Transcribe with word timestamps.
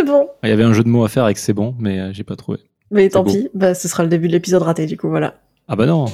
c'est 0.00 0.06
bon. 0.06 0.28
Il 0.42 0.48
y 0.48 0.52
avait 0.52 0.64
un 0.64 0.72
jeu 0.72 0.82
de 0.82 0.88
mots 0.88 1.04
à 1.04 1.08
faire 1.08 1.24
avec 1.24 1.38
c'est 1.38 1.52
bon, 1.52 1.74
mais 1.78 2.00
euh, 2.00 2.12
j'ai 2.12 2.24
pas 2.24 2.36
trouvé. 2.36 2.58
Mais 2.90 3.08
tant 3.08 3.22
beau. 3.22 3.30
pis, 3.30 3.48
bah, 3.54 3.74
ce 3.74 3.86
sera 3.86 4.02
le 4.02 4.08
début 4.08 4.28
de 4.28 4.32
l'épisode 4.32 4.62
raté, 4.62 4.86
du 4.86 4.96
coup, 4.96 5.08
voilà. 5.08 5.40
Ah 5.68 5.76
bah 5.76 5.86
non. 5.86 6.06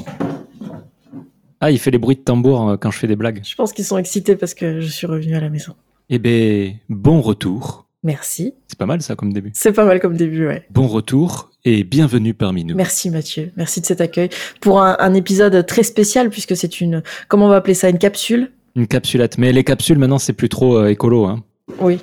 Ah, 1.61 1.71
il 1.71 1.79
fait 1.79 1.91
les 1.91 1.99
bruits 1.99 2.17
de 2.17 2.21
tambour 2.21 2.69
euh, 2.69 2.77
quand 2.77 2.91
je 2.91 2.99
fais 2.99 3.07
des 3.07 3.17
blagues. 3.17 3.41
Je 3.45 3.55
pense 3.55 3.73
qu'ils 3.73 3.85
sont 3.85 3.97
excités 3.97 4.37
parce 4.37 4.55
que 4.55 4.81
je 4.81 4.89
suis 4.89 5.07
revenue 5.07 5.37
à 5.37 5.41
la 5.41 5.49
maison. 5.49 5.75
Eh 6.11 6.19
ben, 6.19 6.75
bon 6.89 7.21
retour. 7.21 7.87
Merci. 8.03 8.55
C'est 8.69 8.79
pas 8.79 8.87
mal 8.87 9.01
ça 9.03 9.17
comme 9.17 9.33
début. 9.33 9.53
C'est 9.55 9.73
pas 9.73 9.85
mal 9.85 10.01
comme 10.01 10.17
début, 10.17 10.47
ouais. 10.47 10.67
Bon 10.71 10.87
retour 10.87 11.51
et 11.65 11.83
bienvenue 11.83 12.35
parmi 12.35 12.65
nous. 12.65 12.77
Merci 12.77 13.11
Mathieu, 13.11 13.53
merci 13.57 13.81
de 13.81 13.87
cet 13.87 14.01
accueil 14.01 14.29
pour 14.61 14.81
un, 14.81 14.97
un 15.01 15.15
épisode 15.15 15.65
très 15.67 15.83
spécial 15.83 16.31
puisque 16.31 16.57
c'est 16.57 16.81
une, 16.81 17.03
comment 17.27 17.47
on 17.47 17.49
va 17.49 17.57
appeler 17.57 17.75
ça, 17.75 17.89
une 17.89 17.99
capsule? 17.99 18.53
Une 18.77 18.87
capsulette. 18.87 19.39
Mais 19.39 19.53
les 19.53 19.65
capsules 19.65 19.99
maintenant 19.99 20.19
c'est 20.19 20.35
plus 20.35 20.49
trop 20.49 20.77
euh, 20.77 20.89
écolo. 20.89 21.25
Hein. 21.25 21.43
Oui, 21.81 21.99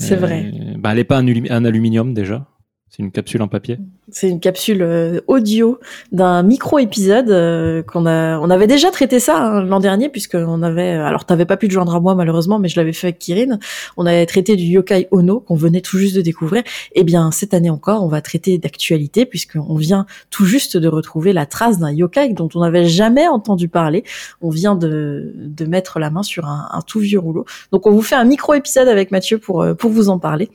c'est 0.00 0.14
Euh, 0.14 0.18
vrai. 0.18 0.50
Bah, 0.78 0.90
elle 0.92 0.98
est 0.98 1.04
pas 1.04 1.18
en 1.20 1.64
aluminium 1.64 2.14
déjà. 2.14 2.46
C'est 2.90 3.04
une 3.04 3.12
capsule 3.12 3.40
en 3.40 3.46
papier. 3.46 3.78
C'est 4.10 4.28
une 4.28 4.40
capsule 4.40 4.82
euh, 4.82 5.20
audio 5.28 5.78
d'un 6.10 6.42
micro-épisode 6.42 7.30
euh, 7.30 7.84
qu'on 7.84 8.04
a. 8.04 8.36
On 8.40 8.50
avait 8.50 8.66
déjà 8.66 8.90
traité 8.90 9.20
ça 9.20 9.38
hein, 9.38 9.62
l'an 9.62 9.78
dernier 9.78 10.08
puisque 10.08 10.34
on 10.34 10.60
avait. 10.60 10.90
Alors 10.94 11.24
t'avais 11.24 11.44
pas 11.44 11.56
pu 11.56 11.68
te 11.68 11.72
joindre 11.72 11.94
à 11.94 12.00
moi 12.00 12.16
malheureusement, 12.16 12.58
mais 12.58 12.68
je 12.68 12.80
l'avais 12.80 12.92
fait 12.92 13.06
avec 13.06 13.20
Kirin. 13.20 13.60
On 13.96 14.06
avait 14.06 14.26
traité 14.26 14.56
du 14.56 14.64
yokai 14.64 15.06
Ono 15.12 15.38
qu'on 15.38 15.54
venait 15.54 15.82
tout 15.82 15.98
juste 15.98 16.16
de 16.16 16.20
découvrir. 16.20 16.64
Eh 16.96 17.04
bien 17.04 17.30
cette 17.30 17.54
année 17.54 17.70
encore, 17.70 18.02
on 18.02 18.08
va 18.08 18.20
traiter 18.22 18.58
d'actualité 18.58 19.24
puisqu'on 19.24 19.76
vient 19.76 20.04
tout 20.30 20.44
juste 20.44 20.76
de 20.76 20.88
retrouver 20.88 21.32
la 21.32 21.46
trace 21.46 21.78
d'un 21.78 21.92
yokai 21.92 22.30
dont 22.30 22.48
on 22.56 22.60
n'avait 22.60 22.86
jamais 22.86 23.28
entendu 23.28 23.68
parler. 23.68 24.02
On 24.40 24.50
vient 24.50 24.74
de 24.74 25.32
de 25.36 25.64
mettre 25.64 26.00
la 26.00 26.10
main 26.10 26.24
sur 26.24 26.46
un, 26.46 26.66
un 26.72 26.80
tout 26.82 26.98
vieux 26.98 27.20
rouleau. 27.20 27.44
Donc 27.70 27.86
on 27.86 27.92
vous 27.92 28.02
fait 28.02 28.16
un 28.16 28.24
micro-épisode 28.24 28.88
avec 28.88 29.12
Mathieu 29.12 29.38
pour 29.38 29.62
euh, 29.62 29.74
pour 29.74 29.92
vous 29.92 30.08
en 30.08 30.18
parler. 30.18 30.50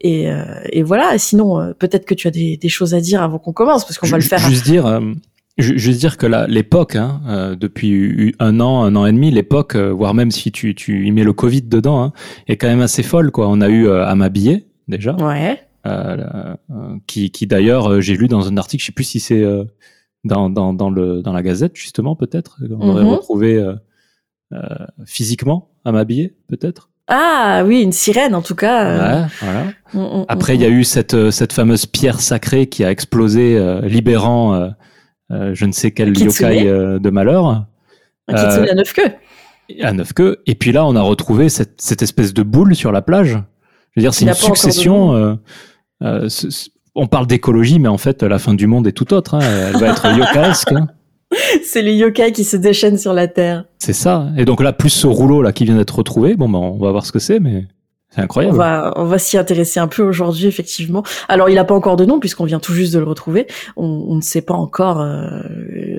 Et, 0.00 0.30
euh, 0.30 0.44
et 0.72 0.82
voilà. 0.82 1.16
Sinon, 1.18 1.58
euh, 1.60 1.72
peut-être 1.72 2.04
que 2.04 2.14
tu 2.14 2.28
as 2.28 2.30
des, 2.30 2.56
des 2.56 2.68
choses 2.68 2.94
à 2.94 3.00
dire 3.00 3.22
avant 3.22 3.38
qu'on 3.38 3.52
commence, 3.52 3.84
parce 3.84 3.98
qu'on 3.98 4.06
va 4.08 4.16
le 4.18 4.22
faire. 4.22 4.38
Juste 4.40 4.64
dire, 4.64 4.84
euh, 4.86 5.00
ju- 5.58 5.78
juste 5.78 6.00
dire 6.00 6.16
que 6.18 6.26
l'époque, 6.50 6.96
hein, 6.96 7.20
euh, 7.28 7.56
depuis 7.56 8.34
un 8.38 8.60
an, 8.60 8.82
un 8.84 8.94
an 8.96 9.06
et 9.06 9.12
demi, 9.12 9.30
l'époque, 9.30 9.74
euh, 9.74 9.90
voire 9.92 10.12
même 10.14 10.30
si 10.30 10.52
tu, 10.52 10.74
tu 10.74 11.06
y 11.06 11.10
mets 11.12 11.24
le 11.24 11.32
Covid 11.32 11.62
dedans, 11.62 12.02
hein, 12.02 12.12
est 12.46 12.56
quand 12.56 12.68
même 12.68 12.82
assez 12.82 13.02
folle. 13.02 13.30
Quoi. 13.30 13.48
On 13.48 13.60
a 13.60 13.68
eu 13.68 13.86
euh, 13.86 14.04
à 14.06 14.14
m'habiller 14.14 14.66
déjà, 14.88 15.14
Ouais. 15.16 15.60
euh, 15.86 16.54
qui, 17.06 17.30
qui 17.30 17.46
d'ailleurs, 17.46 18.00
j'ai 18.02 18.16
lu 18.16 18.28
dans 18.28 18.48
un 18.48 18.56
article, 18.58 18.82
je 18.82 18.86
sais 18.86 18.92
plus 18.92 19.04
si 19.04 19.18
c'est 19.20 19.42
euh, 19.42 19.64
dans, 20.24 20.50
dans, 20.50 20.72
dans, 20.74 20.90
le, 20.90 21.22
dans 21.22 21.32
la 21.32 21.42
Gazette 21.42 21.74
justement, 21.76 22.16
peut-être, 22.16 22.58
on 22.68 22.88
aurait 22.90 23.02
Mhm. 23.04 23.08
retrouvé 23.10 23.56
euh, 23.56 23.74
euh, 24.52 24.58
physiquement 25.06 25.70
à 25.84 25.92
m'habiller, 25.92 26.34
peut-être. 26.48 26.90
Ah 27.08 27.62
oui, 27.64 27.82
une 27.82 27.92
sirène 27.92 28.34
en 28.34 28.42
tout 28.42 28.54
cas. 28.56 28.84
euh, 28.84 29.22
Ouais, 29.22 29.28
voilà. 29.40 30.24
Après, 30.28 30.54
il 30.56 30.60
y 30.60 30.64
a 30.64 30.68
eu 30.68 30.82
cette, 30.82 31.14
euh, 31.14 31.30
cette 31.30 31.52
fameuse 31.52 31.86
pierre 31.86 32.20
sacrée 32.20 32.66
qui 32.66 32.84
a 32.84 32.90
explosé, 32.90 33.56
euh, 33.56 33.80
libérant 33.82 34.54
euh, 35.30 35.50
je 35.54 35.64
ne 35.66 35.72
sais 35.72 35.90
quel 35.92 36.12
Kitsune. 36.12 36.48
yokai 36.52 36.64
de 37.00 37.10
malheur 37.10 37.66
un 38.28 38.34
kitsune 38.34 38.68
à 38.70 38.74
neuf 38.74 38.92
queues. 38.92 39.12
à 39.82 39.92
neuf 39.92 40.12
queues. 40.12 40.38
Et 40.46 40.54
puis 40.56 40.72
là, 40.72 40.84
on 40.84 40.96
a 40.96 41.00
retrouvé 41.02 41.48
cette, 41.48 41.80
cette 41.80 42.02
espèce 42.02 42.34
de 42.34 42.42
boule 42.42 42.74
sur 42.74 42.90
la 42.90 43.02
plage. 43.02 43.38
Je 43.92 44.00
veux 44.00 44.02
dire, 44.02 44.12
c'est 44.14 44.24
une 44.24 44.34
succession. 44.56 45.38
ce- 46.02 46.50
ce- 46.50 46.70
on 46.98 47.06
parle 47.06 47.26
d'écologie, 47.26 47.78
mais 47.78 47.88
en 47.88 47.98
fait, 47.98 48.22
la 48.22 48.38
fin 48.38 48.54
du 48.54 48.66
monde 48.66 48.86
est 48.86 48.92
tout 48.92 49.12
autre. 49.14 49.34
hein. 49.34 49.40
Elle 49.40 49.76
va 49.78 49.88
être 49.88 50.06
yokaesque. 50.18 50.72
hein. 50.72 50.86
C'est 51.64 51.82
les 51.82 51.94
yokai 51.94 52.32
qui 52.32 52.44
se 52.44 52.56
déchaînent 52.56 52.98
sur 52.98 53.12
la 53.12 53.28
terre. 53.28 53.64
C'est 53.78 53.92
ça. 53.92 54.28
Et 54.36 54.44
donc 54.44 54.62
là, 54.62 54.72
plus 54.72 54.90
ce 54.90 55.06
rouleau 55.06 55.42
là 55.42 55.52
qui 55.52 55.64
vient 55.64 55.76
d'être 55.76 55.96
retrouvé. 55.96 56.36
Bon, 56.36 56.48
ben, 56.48 56.58
on 56.58 56.78
va 56.78 56.90
voir 56.90 57.04
ce 57.04 57.12
que 57.12 57.18
c'est, 57.18 57.40
mais 57.40 57.66
c'est 58.16 58.22
On 58.22 58.24
incroyable. 58.24 58.56
va, 58.56 58.92
on 58.96 59.04
va 59.04 59.18
s'y 59.18 59.38
intéresser 59.38 59.78
un 59.78 59.86
peu 59.88 60.02
aujourd'hui, 60.02 60.46
effectivement. 60.46 61.04
Alors, 61.28 61.48
il 61.48 61.54
n'a 61.54 61.64
pas 61.64 61.74
encore 61.74 61.96
de 61.96 62.04
nom 62.04 62.18
puisqu'on 62.18 62.44
vient 62.44 62.58
tout 62.58 62.72
juste 62.72 62.92
de 62.94 62.98
le 62.98 63.04
retrouver. 63.04 63.46
On, 63.76 63.84
on 64.08 64.14
ne 64.16 64.20
sait 64.22 64.42
pas 64.42 64.54
encore 64.54 65.00
euh, 65.00 65.42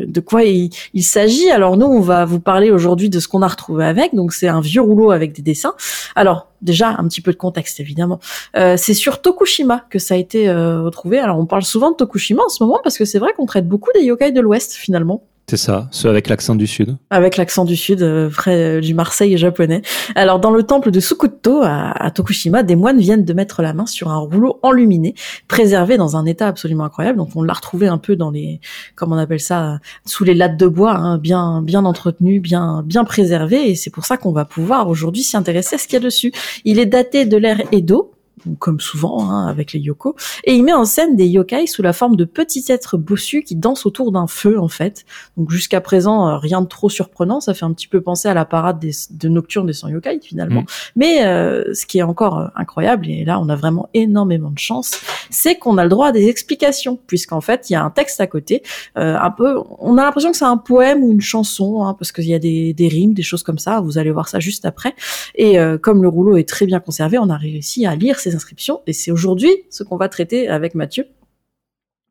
de 0.07 0.19
quoi 0.19 0.43
il, 0.43 0.71
il 0.93 1.03
s'agit. 1.03 1.49
Alors, 1.51 1.77
nous, 1.77 1.85
on 1.85 2.01
va 2.01 2.25
vous 2.25 2.39
parler 2.39 2.71
aujourd'hui 2.71 3.09
de 3.09 3.19
ce 3.19 3.27
qu'on 3.27 3.41
a 3.41 3.47
retrouvé 3.47 3.85
avec. 3.85 4.15
Donc, 4.15 4.33
c'est 4.33 4.47
un 4.47 4.59
vieux 4.61 4.81
rouleau 4.81 5.11
avec 5.11 5.31
des 5.33 5.41
dessins. 5.41 5.75
Alors, 6.15 6.47
déjà, 6.61 6.95
un 6.97 7.07
petit 7.07 7.21
peu 7.21 7.31
de 7.31 7.37
contexte, 7.37 7.79
évidemment. 7.79 8.19
Euh, 8.55 8.75
c'est 8.77 8.95
sur 8.95 9.21
Tokushima 9.21 9.85
que 9.89 9.99
ça 9.99 10.15
a 10.15 10.17
été 10.17 10.49
euh, 10.49 10.81
retrouvé. 10.81 11.19
Alors, 11.19 11.37
on 11.37 11.45
parle 11.45 11.63
souvent 11.63 11.91
de 11.91 11.95
Tokushima 11.95 12.43
en 12.43 12.49
ce 12.49 12.63
moment 12.63 12.79
parce 12.83 12.97
que 12.97 13.05
c'est 13.05 13.19
vrai 13.19 13.33
qu'on 13.37 13.45
traite 13.45 13.67
beaucoup 13.67 13.91
des 13.93 14.01
yokai 14.03 14.31
de 14.31 14.41
l'Ouest, 14.41 14.73
finalement. 14.73 15.23
C'est 15.49 15.55
ça. 15.55 15.87
Ceux 15.91 16.09
avec 16.09 16.27
l'accent 16.27 16.55
du 16.55 16.67
sud. 16.67 16.97
avec 17.09 17.37
l'accent 17.37 17.63
du 17.63 17.77
sud, 17.77 18.01
euh, 18.01 18.29
près 18.29 18.79
euh, 18.79 18.81
du 18.81 18.93
Marseille 18.93 19.37
japonais. 19.37 19.81
Alors, 20.15 20.41
dans 20.41 20.51
le 20.51 20.61
temple 20.63 20.91
de 20.91 20.99
Sukuto, 20.99 21.61
à, 21.63 22.11
Tokushima, 22.11 22.63
des 22.63 22.75
moines 22.75 22.99
viennent 22.99 23.23
de 23.23 23.31
mettre 23.31 23.61
la 23.61 23.71
main 23.71 23.85
sur 23.85 24.09
un 24.09 24.17
rouleau 24.17 24.59
enluminé, 24.61 25.15
préservé 25.47 25.95
dans 25.95 26.17
un 26.17 26.25
état 26.25 26.49
absolument 26.49 26.83
incroyable. 26.83 27.17
Donc, 27.17 27.29
on 27.35 27.43
l'a 27.43 27.53
retrouvé 27.53 27.87
un 27.87 27.97
peu 27.97 28.17
dans 28.17 28.29
les, 28.29 28.59
comment 28.95 29.15
on 29.15 29.19
appelle 29.19 29.39
ça, 29.39 29.79
sous 30.05 30.25
les 30.25 30.33
lattes 30.33 30.57
de 30.57 30.67
bois, 30.67 30.95
hein, 30.95 31.17
bien, 31.17 31.61
bien 31.61 31.85
entretenu, 31.85 32.41
bien, 32.41 32.83
bien 32.85 33.05
préservé. 33.05 33.69
Et 33.69 33.75
c'est 33.75 33.89
pour 33.89 34.03
ça 34.03 34.17
qu'on 34.17 34.33
va 34.33 34.43
pouvoir 34.43 34.89
aujourd'hui 34.89 35.23
s'y 35.23 35.37
intéresser 35.37 35.75
à 35.75 35.77
ce 35.77 35.87
qu'il 35.87 35.93
y 35.93 36.01
a 36.01 36.01
dessus. 36.01 36.33
Il 36.65 36.77
est 36.77 36.85
daté 36.85 37.23
de 37.23 37.37
l'ère 37.37 37.61
Edo. 37.71 38.16
Comme 38.59 38.79
souvent 38.79 39.29
hein, 39.29 39.47
avec 39.47 39.73
les 39.73 39.79
yoko, 39.79 40.15
et 40.43 40.55
il 40.55 40.63
met 40.63 40.73
en 40.73 40.85
scène 40.85 41.15
des 41.15 41.25
yokai 41.27 41.67
sous 41.67 41.81
la 41.81 41.93
forme 41.93 42.15
de 42.15 42.25
petits 42.25 42.65
êtres 42.69 42.97
bossus 42.97 43.43
qui 43.43 43.55
dansent 43.55 43.85
autour 43.85 44.11
d'un 44.11 44.27
feu 44.27 44.59
en 44.59 44.67
fait, 44.67 45.05
donc 45.37 45.51
jusqu'à 45.51 45.81
présent, 45.81 46.29
euh, 46.29 46.37
rien 46.37 46.61
de 46.61 46.67
trop 46.67 46.89
surprenant. 46.89 47.39
Ça 47.39 47.53
fait 47.53 47.65
un 47.65 47.73
petit 47.73 47.87
peu 47.87 48.01
penser 48.01 48.27
à 48.27 48.33
la 48.33 48.45
parade 48.45 48.79
des, 48.79 48.91
de 49.11 49.29
Nocturne 49.29 49.65
des 49.65 49.73
100 49.73 49.89
yokai 49.89 50.19
finalement. 50.21 50.61
Mm. 50.61 50.65
Mais 50.95 51.25
euh, 51.25 51.73
ce 51.73 51.85
qui 51.85 51.99
est 51.99 52.03
encore 52.03 52.39
euh, 52.39 52.47
incroyable, 52.55 53.07
et 53.09 53.25
là 53.25 53.39
on 53.39 53.49
a 53.49 53.55
vraiment 53.55 53.89
énormément 53.93 54.51
de 54.51 54.59
chance, 54.59 55.01
c'est 55.29 55.55
qu'on 55.55 55.77
a 55.77 55.83
le 55.83 55.89
droit 55.89 56.07
à 56.07 56.11
des 56.11 56.27
explications, 56.27 56.99
puisqu'en 57.07 57.41
fait 57.41 57.69
il 57.69 57.73
y 57.73 57.75
a 57.75 57.83
un 57.83 57.89
texte 57.89 58.21
à 58.21 58.27
côté, 58.27 58.63
euh, 58.97 59.17
un 59.19 59.31
peu. 59.31 59.57
On 59.79 59.97
a 59.97 60.03
l'impression 60.03 60.31
que 60.31 60.37
c'est 60.37 60.45
un 60.45 60.57
poème 60.57 61.03
ou 61.03 61.11
une 61.11 61.21
chanson, 61.21 61.83
hein, 61.83 61.95
parce 61.97 62.11
qu'il 62.11 62.25
y 62.25 62.33
a 62.33 62.39
des, 62.39 62.73
des 62.73 62.87
rimes, 62.87 63.13
des 63.13 63.23
choses 63.23 63.43
comme 63.43 63.59
ça. 63.59 63.81
Vous 63.81 63.97
allez 63.97 64.11
voir 64.11 64.27
ça 64.27 64.39
juste 64.39 64.65
après. 64.65 64.93
Et 65.35 65.59
euh, 65.59 65.77
comme 65.77 66.01
le 66.01 66.09
rouleau 66.09 66.37
est 66.37 66.47
très 66.47 66.65
bien 66.65 66.79
conservé, 66.79 67.17
on 67.17 67.29
a 67.29 67.37
réussi 67.37 67.85
à 67.85 67.95
lire 67.95 68.19
ces 68.29 68.35
inscriptions. 68.35 68.81
Et 68.87 68.93
c'est 68.93 69.11
aujourd'hui 69.11 69.51
ce 69.69 69.83
qu'on 69.83 69.97
va 69.97 70.09
traiter 70.09 70.47
avec 70.47 70.75
Mathieu 70.75 71.07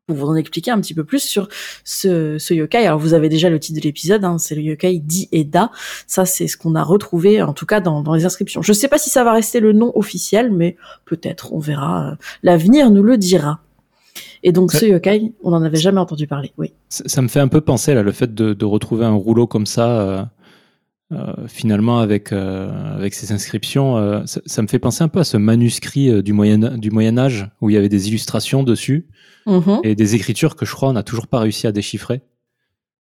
pour 0.07 0.15
vous 0.15 0.27
en 0.27 0.35
expliquer 0.35 0.71
un 0.71 0.79
petit 0.79 0.93
peu 0.93 1.03
plus 1.03 1.19
sur 1.19 1.49
ce, 1.83 2.37
ce 2.37 2.53
yokai. 2.53 2.85
Alors 2.85 2.97
vous 2.97 3.13
avez 3.13 3.27
déjà 3.27 3.49
le 3.49 3.59
titre 3.59 3.79
de 3.79 3.83
l'épisode, 3.83 4.23
hein, 4.23 4.37
c'est 4.37 4.55
le 4.55 4.61
yokai 4.61 4.99
Di 4.99 5.27
et 5.33 5.43
Da. 5.43 5.69
Ça 6.07 6.25
c'est 6.25 6.47
ce 6.47 6.55
qu'on 6.55 6.75
a 6.75 6.83
retrouvé 6.83 7.41
en 7.41 7.51
tout 7.53 7.65
cas 7.65 7.81
dans, 7.81 8.01
dans 8.01 8.13
les 8.13 8.25
inscriptions. 8.25 8.61
Je 8.61 8.71
sais 8.71 8.87
pas 8.87 8.97
si 8.97 9.09
ça 9.09 9.25
va 9.25 9.33
rester 9.33 9.59
le 9.59 9.73
nom 9.73 9.91
officiel, 9.95 10.51
mais 10.51 10.77
peut-être, 11.05 11.51
on 11.51 11.59
verra. 11.59 12.11
Euh, 12.11 12.15
L'avenir 12.41 12.89
nous 12.89 13.03
le 13.03 13.17
dira. 13.17 13.59
Et 14.43 14.53
donc 14.53 14.71
ce 14.71 14.85
yokai, 14.85 15.33
on 15.43 15.51
n'en 15.51 15.61
avait 15.61 15.77
jamais 15.77 15.99
entendu 15.99 16.25
parler. 16.25 16.53
Oui. 16.57 16.71
Ça, 16.87 17.03
ça 17.07 17.21
me 17.21 17.27
fait 17.27 17.41
un 17.41 17.49
peu 17.49 17.59
penser 17.59 17.93
là, 17.93 18.01
le 18.01 18.11
fait 18.13 18.33
de, 18.33 18.53
de 18.53 18.65
retrouver 18.65 19.05
un 19.05 19.13
rouleau 19.13 19.45
comme 19.45 19.65
ça, 19.65 19.99
euh, 19.99 20.23
euh, 21.13 21.33
finalement 21.47 21.99
avec 21.99 22.31
euh, 22.33 22.69
avec 22.95 23.13
ces 23.13 23.31
inscriptions, 23.31 23.97
euh, 23.97 24.25
ça, 24.25 24.41
ça 24.45 24.61
me 24.61 24.67
fait 24.67 24.79
penser 24.79 25.03
un 25.03 25.07
peu 25.07 25.19
à 25.19 25.23
ce 25.23 25.37
manuscrit 25.37 26.09
euh, 26.09 26.21
du 26.21 26.33
moyen 26.33 26.57
du 26.77 26.91
Moyen 26.91 27.17
Âge 27.17 27.49
où 27.61 27.69
il 27.69 27.73
y 27.73 27.77
avait 27.77 27.89
des 27.89 28.09
illustrations 28.09 28.63
dessus 28.63 29.07
Mhm. 29.45 29.79
et 29.83 29.95
des 29.95 30.15
écritures 30.15 30.57
que 30.57 30.65
je 30.65 30.73
crois 30.73 30.89
on 30.89 30.93
n'a 30.93 31.03
toujours 31.03 31.27
pas 31.27 31.39
réussi 31.39 31.67
à 31.67 31.71
déchiffrer. 31.71 32.21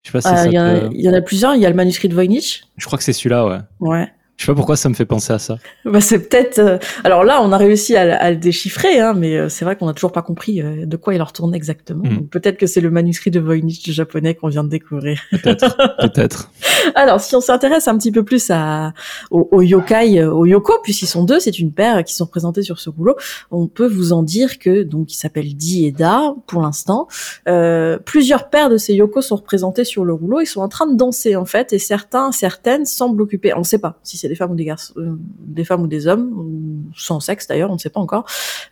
Je 0.03 0.09
sais 0.11 0.13
pas 0.13 0.21
si 0.21 0.29
Ah, 0.31 0.37
ça 0.37 0.47
Il 0.47 0.53
y, 0.53 0.59
en 0.59 0.65
a- 0.65 0.81
te- 0.81 0.95
il 0.95 1.01
y 1.01 1.09
en 1.09 1.15
a 1.15 1.21
plusieurs. 1.23 1.55
Il 1.55 1.63
y 1.63 1.67
a 1.67 1.71
le 1.71 1.75
manuscrit 1.75 2.09
de 2.09 2.15
Voynich. 2.15 2.65
Je 2.77 2.85
crois 2.87 2.99
que 2.99 3.05
c'est 3.05 3.13
celui-là, 3.15 3.47
ouais. 3.47 3.59
Ouais. 3.81 4.09
Je 4.39 4.45
sais 4.45 4.53
pas 4.53 4.55
pourquoi 4.55 4.77
ça 4.77 4.89
me 4.89 4.95
fait 4.95 5.05
penser 5.05 5.33
à 5.33 5.39
ça. 5.39 5.59
Bah, 5.85 6.01
c'est 6.01 6.29
peut-être. 6.29 6.59
euh, 6.59 6.79
Alors 7.03 7.25
là, 7.25 7.41
on 7.43 7.51
a 7.51 7.57
réussi 7.57 7.97
à, 7.97 8.17
à 8.17 8.31
le 8.31 8.37
déchiffrer, 8.37 9.01
hein, 9.01 9.15
mais 9.17 9.37
euh, 9.37 9.49
c'est 9.49 9.65
vrai 9.65 9.75
qu'on 9.75 9.87
n'a 9.87 9.95
toujours 9.95 10.13
pas 10.13 10.23
compris 10.23 10.63
euh, 10.63 10.87
de 10.87 10.97
quoi 10.97 11.15
il 11.15 11.23
en 11.23 11.25
retourne 11.25 11.55
exactement. 11.55 12.05
Mm. 12.05 12.17
Donc, 12.17 12.31
peut-être 12.31 12.57
que 12.57 12.67
c'est 12.67 12.81
le 12.81 12.91
manuscrit 12.91 13.31
de 13.33 13.41
Voynich 13.41 13.83
du 13.83 13.93
japonais 13.93 14.35
qu'on 14.35 14.49
vient 14.49 14.63
de 14.65 14.69
découvrir. 14.69 15.21
Peut-être, 15.33 15.77
peut-être. 16.01 16.53
Alors, 16.95 17.21
si 17.21 17.35
on 17.35 17.41
s'intéresse 17.41 17.89
un 17.89 17.99
petit 17.99 18.13
peu 18.13 18.23
plus 18.23 18.49
à, 18.51 18.93
aux, 19.31 19.49
aux 19.51 19.63
yokai, 19.63 20.21
euh, 20.21 20.31
aux 20.33 20.47
yoko, 20.47 20.75
puisqu'ils 20.85 21.07
sont 21.09 21.25
deux, 21.25 21.41
c'est 21.41 21.59
une 21.59 21.73
paire 21.73 22.05
qui 22.05 22.15
sont 22.15 22.27
présentés 22.27 22.63
sur 22.63 22.79
ce 22.79 22.91
rouleau, 22.91 23.17
on 23.51 23.67
peut 23.67 23.89
vous 23.89 24.13
en 24.13 24.23
dire 24.23 24.59
que, 24.61 24.85
donc, 24.85 25.13
il 25.13 25.17
s'appelle 25.17 25.55
Di 25.57 25.87
et 25.87 25.91
Da, 25.93 26.35
pour 26.47 26.63
l'instant. 26.63 27.09
Euh, 27.49 27.99
plusieurs 28.05 28.51
paires 28.51 28.71
de 28.71 28.77
ces 28.77 28.95
yoko 28.95 29.21
sont 29.21 29.37
représentés 29.37 29.85
sur 29.85 30.05
le 30.05 30.13
rouleau, 30.13 30.41
ils 30.41 30.47
sont 30.47 30.61
en 30.61 30.69
train 30.69 30.87
de 30.87 30.97
danser, 30.97 31.35
en 31.35 31.45
fait, 31.47 31.73
et 31.73 31.79
certains, 31.79 32.31
certaines 32.31 32.85
semblent 32.87 33.23
occuper, 33.23 33.53
on 33.55 33.61
ne 33.61 33.65
sait 33.65 33.79
pas 33.79 33.99
si 34.05 34.17
c'est 34.17 34.28
des 34.29 34.35
femmes 34.35 34.53
ou 34.53 34.57
des 34.57 34.65
garçons, 34.65 34.95
euh, 34.97 35.17
des 35.41 35.65
femmes 35.65 35.83
ou 35.83 35.87
des 35.87 36.07
hommes, 36.07 36.33
ou 36.33 36.93
sans 36.97 37.21
sexe 37.21 37.47
d'ailleurs, 37.47 37.71
on 37.71 37.75
ne 37.75 37.79
sait 37.79 37.91
pas 37.91 38.01
encore. 38.01 38.25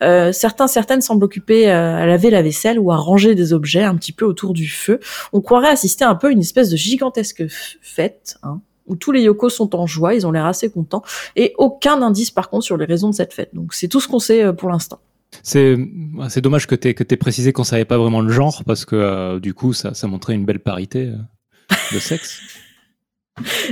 Euh, 0.02 0.32
certains, 0.32 0.66
certaines 0.66 1.00
semblent 1.00 1.24
occupées 1.24 1.70
euh, 1.70 1.96
à 1.96 2.06
laver 2.06 2.30
la 2.30 2.42
vaisselle 2.42 2.78
ou 2.78 2.92
à 2.92 2.96
ranger 2.96 3.34
des 3.34 3.52
objets 3.52 3.82
un 3.82 3.96
petit 3.96 4.12
peu 4.12 4.24
autour 4.24 4.52
du 4.52 4.68
feu. 4.68 5.00
On 5.32 5.40
croirait 5.40 5.70
assister 5.70 6.04
un 6.04 6.14
peu 6.14 6.28
à 6.28 6.30
une 6.30 6.40
espèce 6.40 6.70
de 6.70 6.76
gigantesque 6.76 7.44
fête, 7.48 8.38
hein, 8.42 8.60
où 8.86 8.96
tous 8.96 9.12
les 9.12 9.22
yokos 9.22 9.50
sont 9.50 9.74
en 9.74 9.86
joie, 9.86 10.14
ils 10.14 10.26
ont 10.26 10.30
l'air 10.30 10.46
assez 10.46 10.70
contents, 10.70 11.02
et 11.34 11.54
aucun 11.58 12.02
indice 12.02 12.30
par 12.30 12.50
contre 12.50 12.64
sur 12.64 12.76
les 12.76 12.84
raisons 12.86 13.10
de 13.10 13.14
cette 13.14 13.32
fête. 13.32 13.50
Donc 13.54 13.74
c'est 13.74 13.88
tout 13.88 14.00
ce 14.00 14.08
qu'on 14.08 14.20
sait 14.20 14.52
pour 14.52 14.70
l'instant. 14.70 15.00
C'est 15.42 16.40
dommage 16.40 16.66
que 16.66 16.74
tu 16.74 16.94
que 16.94 17.04
aies 17.08 17.16
précisé 17.16 17.52
qu'on 17.52 17.64
savait 17.64 17.84
pas 17.84 17.98
vraiment 17.98 18.20
le 18.20 18.32
genre 18.32 18.64
parce 18.64 18.84
que 18.84 18.96
euh, 18.96 19.40
du 19.40 19.54
coup 19.54 19.72
ça, 19.72 19.94
ça 19.94 20.06
montrait 20.06 20.34
une 20.34 20.44
belle 20.44 20.60
parité 20.60 21.06
euh, 21.06 21.74
de 21.92 21.98
sexe. 21.98 22.40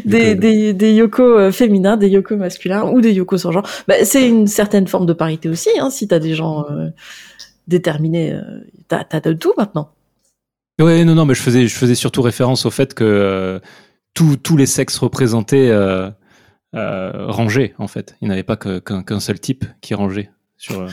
des, 0.04 0.34
des, 0.34 0.72
des 0.72 0.92
yoko 0.94 1.22
euh, 1.22 1.52
féminins, 1.52 1.96
des 1.96 2.08
yoko 2.08 2.36
masculins 2.36 2.84
ou 2.90 3.00
des 3.00 3.12
yoko 3.12 3.38
sans 3.38 3.52
genre. 3.52 3.66
Bah, 3.88 4.04
c'est 4.04 4.28
une 4.28 4.46
certaine 4.46 4.86
forme 4.86 5.06
de 5.06 5.12
parité 5.12 5.48
aussi. 5.48 5.70
Hein, 5.78 5.90
si 5.90 6.06
t'as 6.08 6.18
des 6.18 6.34
gens 6.34 6.66
euh, 6.70 6.88
déterminés, 7.66 8.32
euh, 8.34 8.42
t'as 8.88 9.04
as 9.10 9.20
de 9.20 9.32
tout 9.32 9.52
maintenant. 9.56 9.90
Ouais, 10.80 11.04
non, 11.04 11.14
non, 11.14 11.24
mais 11.24 11.34
je 11.34 11.40
faisais, 11.42 11.66
je 11.68 11.74
faisais 11.74 11.94
surtout 11.94 12.22
référence 12.22 12.66
au 12.66 12.70
fait 12.70 12.94
que 12.94 13.04
euh, 13.04 13.58
tous 14.12 14.36
tous 14.36 14.56
les 14.56 14.66
sexes 14.66 14.98
représentés 14.98 15.70
euh, 15.70 16.10
rangeaient 16.72 17.74
en 17.78 17.86
fait. 17.88 18.16
Il 18.20 18.28
n'y 18.28 18.34
avait 18.34 18.42
pas 18.42 18.56
que- 18.56 18.80
qu'un 18.80 19.02
qu'un 19.02 19.20
seul 19.20 19.38
type 19.40 19.64
qui 19.80 19.94
rangeait. 19.94 20.30
Sur, 20.58 20.88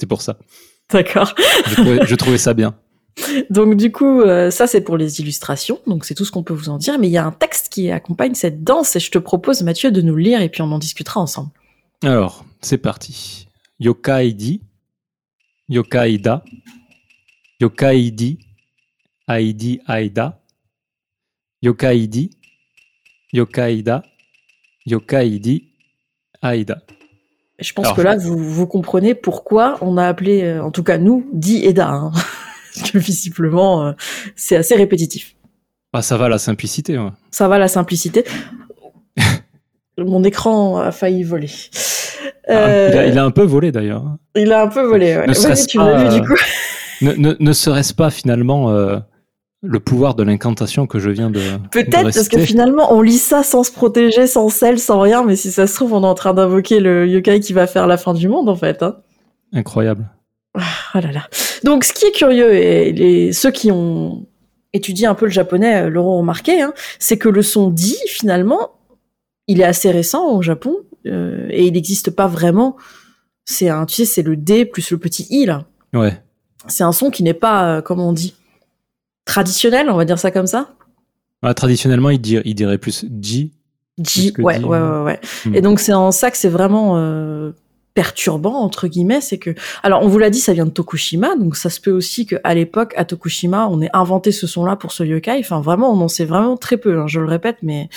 c'est 0.00 0.06
pour 0.06 0.22
ça. 0.22 0.38
D'accord. 0.90 1.34
Je 1.68 1.74
trouvais, 1.74 1.98
je 2.06 2.14
trouvais 2.16 2.38
ça 2.38 2.54
bien. 2.54 2.74
Donc 3.50 3.76
du 3.76 3.92
coup, 3.92 4.20
euh, 4.20 4.50
ça 4.50 4.66
c'est 4.66 4.80
pour 4.80 4.96
les 4.96 5.20
illustrations. 5.20 5.78
Donc 5.86 6.04
c'est 6.04 6.14
tout 6.14 6.24
ce 6.24 6.30
qu'on 6.30 6.42
peut 6.42 6.54
vous 6.54 6.68
en 6.68 6.78
dire. 6.78 6.98
Mais 6.98 7.08
il 7.08 7.12
y 7.12 7.18
a 7.18 7.24
un 7.24 7.32
texte 7.32 7.68
qui 7.68 7.90
accompagne 7.90 8.34
cette 8.34 8.64
danse 8.64 8.96
et 8.96 9.00
je 9.00 9.10
te 9.10 9.18
propose 9.18 9.62
Mathieu 9.62 9.90
de 9.90 10.00
nous 10.00 10.14
le 10.14 10.22
lire 10.22 10.40
et 10.40 10.48
puis 10.48 10.62
on 10.62 10.72
en 10.72 10.78
discutera 10.78 11.20
ensemble. 11.20 11.50
Alors, 12.02 12.44
c'est 12.60 12.78
parti. 12.78 13.48
Yokaidi, 13.78 14.62
Yokaida, 15.68 16.44
Yokaidi, 17.60 18.38
Aidi 19.28 19.80
Aida, 19.88 20.40
Yokaidi, 21.62 22.30
Yokaida, 23.32 24.02
Yokaidi, 24.86 25.68
Aida. 26.42 26.82
Je 27.58 27.72
pense 27.72 27.86
Alors, 27.86 27.96
que 27.96 28.02
là 28.02 28.16
vous, 28.16 28.36
vous 28.36 28.66
comprenez 28.66 29.14
pourquoi 29.14 29.78
on 29.80 29.96
a 29.96 30.06
appelé, 30.06 30.42
euh, 30.42 30.64
en 30.64 30.70
tout 30.70 30.82
cas 30.82 30.98
nous, 30.98 31.28
Di 31.32 31.64
Eda. 31.64 31.88
Hein. 31.88 32.12
Parce 32.74 32.90
que 32.92 32.98
visiblement 32.98 33.86
euh, 33.86 33.92
c'est 34.36 34.56
assez 34.56 34.74
répétitif. 34.74 35.34
Ah, 35.92 36.02
ça 36.02 36.16
va 36.16 36.28
la 36.28 36.38
simplicité. 36.38 36.98
ouais. 36.98 37.10
Ça 37.30 37.48
va 37.48 37.58
la 37.58 37.68
simplicité. 37.68 38.24
Mon 39.98 40.24
écran 40.24 40.78
a 40.78 40.90
failli 40.90 41.22
voler. 41.22 41.50
Ah, 42.48 42.52
Euh, 42.52 42.88
il, 42.92 42.98
a, 42.98 43.06
il 43.06 43.18
a 43.18 43.24
un 43.24 43.30
peu 43.30 43.42
volé 43.42 43.72
d'ailleurs. 43.72 44.04
il 44.34 44.52
a 44.52 44.62
un 44.62 44.68
peu 44.68 44.82
volé. 44.82 45.16
Ouais. 45.16 45.26
Ne 45.26 45.32
serait-ce 45.34 45.66
tu 45.66 45.78
l'as 45.78 45.84
pas, 45.84 46.04
vu 46.04 46.08
du 46.08 46.22
euh, 46.22 46.26
coup. 46.26 46.42
Ne, 47.02 47.12
ne, 47.12 47.36
ne 47.38 47.52
serait-ce 47.52 47.94
pas 47.94 48.10
finalement 48.10 48.70
euh, 48.70 48.98
le 49.62 49.80
pouvoir 49.80 50.14
de 50.14 50.22
l'incantation 50.22 50.86
que 50.86 50.98
je 50.98 51.10
viens 51.10 51.30
de. 51.30 51.40
Peut-être 51.70 52.02
parce 52.02 52.28
que 52.28 52.38
finalement 52.38 52.92
on 52.92 53.00
lit 53.02 53.18
ça 53.18 53.42
sans 53.42 53.62
se 53.62 53.70
protéger, 53.70 54.26
sans 54.26 54.48
sel, 54.48 54.78
sans 54.78 54.98
rien, 55.00 55.24
mais 55.24 55.36
si 55.36 55.52
ça 55.52 55.66
se 55.66 55.74
trouve 55.74 55.92
on 55.92 56.02
est 56.02 56.06
en 56.06 56.14
train 56.14 56.34
d'invoquer 56.34 56.80
le 56.80 57.06
yokai 57.06 57.40
qui 57.40 57.52
va 57.52 57.66
faire 57.66 57.86
la 57.86 57.96
fin 57.96 58.14
du 58.14 58.28
monde 58.28 58.48
en 58.48 58.56
fait. 58.56 58.82
Hein. 58.82 58.96
Incroyable. 59.52 60.08
Ah 60.54 61.00
là 61.00 61.12
là. 61.12 61.28
Donc 61.64 61.84
ce 61.84 61.92
qui 61.92 62.04
est 62.06 62.12
curieux 62.12 62.52
et 62.54 62.92
les, 62.92 63.32
ceux 63.32 63.50
qui 63.50 63.70
ont 63.70 64.26
étudié 64.72 65.06
un 65.06 65.14
peu 65.14 65.26
le 65.26 65.30
japonais 65.32 65.82
euh, 65.82 65.88
l'auront 65.88 66.18
remarqué, 66.18 66.60
hein, 66.60 66.72
c'est 66.98 67.16
que 67.18 67.28
le 67.28 67.42
son 67.42 67.70
di 67.70 67.96
finalement 68.08 68.72
il 69.46 69.60
est 69.60 69.64
assez 69.64 69.90
récent 69.90 70.30
au 70.30 70.42
Japon 70.42 70.76
euh, 71.06 71.46
et 71.50 71.66
il 71.66 71.72
n'existe 71.72 72.10
pas 72.10 72.26
vraiment. 72.26 72.76
C'est 73.44 73.68
un, 73.68 73.86
tu 73.86 73.96
sais, 73.96 74.04
c'est 74.04 74.22
le 74.22 74.36
D 74.36 74.64
plus 74.64 74.90
le 74.90 74.98
petit 74.98 75.26
i 75.30 75.46
là. 75.46 75.64
Ouais. 75.94 76.22
C'est 76.68 76.84
un 76.84 76.92
son 76.92 77.10
qui 77.10 77.22
n'est 77.22 77.34
pas, 77.34 77.76
euh, 77.78 77.80
comment 77.82 78.08
on 78.10 78.12
dit, 78.12 78.34
traditionnel, 79.24 79.90
on 79.90 79.96
va 79.96 80.04
dire 80.04 80.18
ça 80.18 80.30
comme 80.30 80.46
ça. 80.46 80.74
Ah, 81.42 81.54
traditionnellement, 81.54 82.10
il, 82.10 82.20
dir- 82.20 82.42
il 82.44 82.54
dirait 82.54 82.78
plus 82.78 83.04
Plus 83.04 84.32
que 84.32 84.42
ouais, 84.42 84.58
di, 84.58 84.64
ouais, 84.64 84.78
ouais, 84.78 85.02
ouais. 85.02 85.20
Hmm. 85.44 85.54
Et 85.54 85.60
donc 85.60 85.80
c'est 85.80 85.92
en 85.92 86.12
ça 86.12 86.30
que 86.30 86.36
c'est 86.36 86.48
vraiment 86.48 86.96
euh, 86.98 87.50
perturbant 87.94 88.60
entre 88.60 88.86
guillemets, 88.88 89.20
c'est 89.20 89.38
que, 89.38 89.54
alors 89.82 90.02
on 90.02 90.08
vous 90.08 90.18
l'a 90.18 90.30
dit, 90.30 90.40
ça 90.40 90.52
vient 90.52 90.66
de 90.66 90.70
Tokushima, 90.70 91.36
donc 91.36 91.56
ça 91.56 91.70
se 91.70 91.80
peut 91.80 91.90
aussi 91.90 92.26
que 92.26 92.36
à 92.44 92.54
l'époque 92.54 92.94
à 92.96 93.04
Tokushima, 93.04 93.68
on 93.68 93.80
ait 93.80 93.90
inventé 93.92 94.32
ce 94.32 94.46
son-là 94.46 94.76
pour 94.76 94.92
ce 94.92 95.02
yokai. 95.02 95.38
Enfin 95.40 95.60
vraiment, 95.60 95.92
on 95.92 96.00
en 96.00 96.08
sait 96.08 96.24
vraiment 96.24 96.56
très 96.56 96.76
peu. 96.76 96.98
hein, 96.98 97.06
je 97.06 97.20
le 97.20 97.26
répète, 97.26 97.58
mais 97.62 97.88